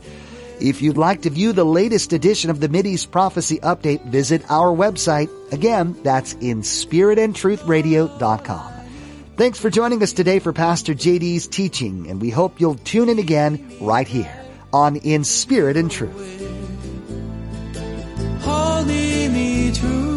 If 0.60 0.82
you'd 0.82 0.96
like 0.96 1.22
to 1.22 1.30
view 1.30 1.52
the 1.52 1.62
latest 1.62 2.12
edition 2.12 2.50
of 2.50 2.58
the 2.58 2.68
Mideast 2.68 3.12
Prophecy 3.12 3.60
Update, 3.60 4.04
visit 4.06 4.50
our 4.50 4.74
website. 4.74 5.30
Again, 5.52 5.96
that's 6.02 6.34
inspiritandtruthradio.com. 6.34 8.72
Thanks 9.36 9.60
for 9.60 9.70
joining 9.70 10.02
us 10.02 10.12
today 10.12 10.40
for 10.40 10.52
Pastor 10.52 10.94
JD's 10.94 11.46
teaching, 11.46 12.10
and 12.10 12.20
we 12.20 12.30
hope 12.30 12.60
you'll 12.60 12.74
tune 12.74 13.08
in 13.08 13.20
again 13.20 13.76
right 13.80 14.08
here 14.08 14.37
on 14.72 14.96
In 14.96 15.24
Spirit 15.24 15.76
and 15.76 15.90
Truth. 15.90 16.42
Holding 18.42 19.32
me 19.32 19.72
true. 19.72 20.07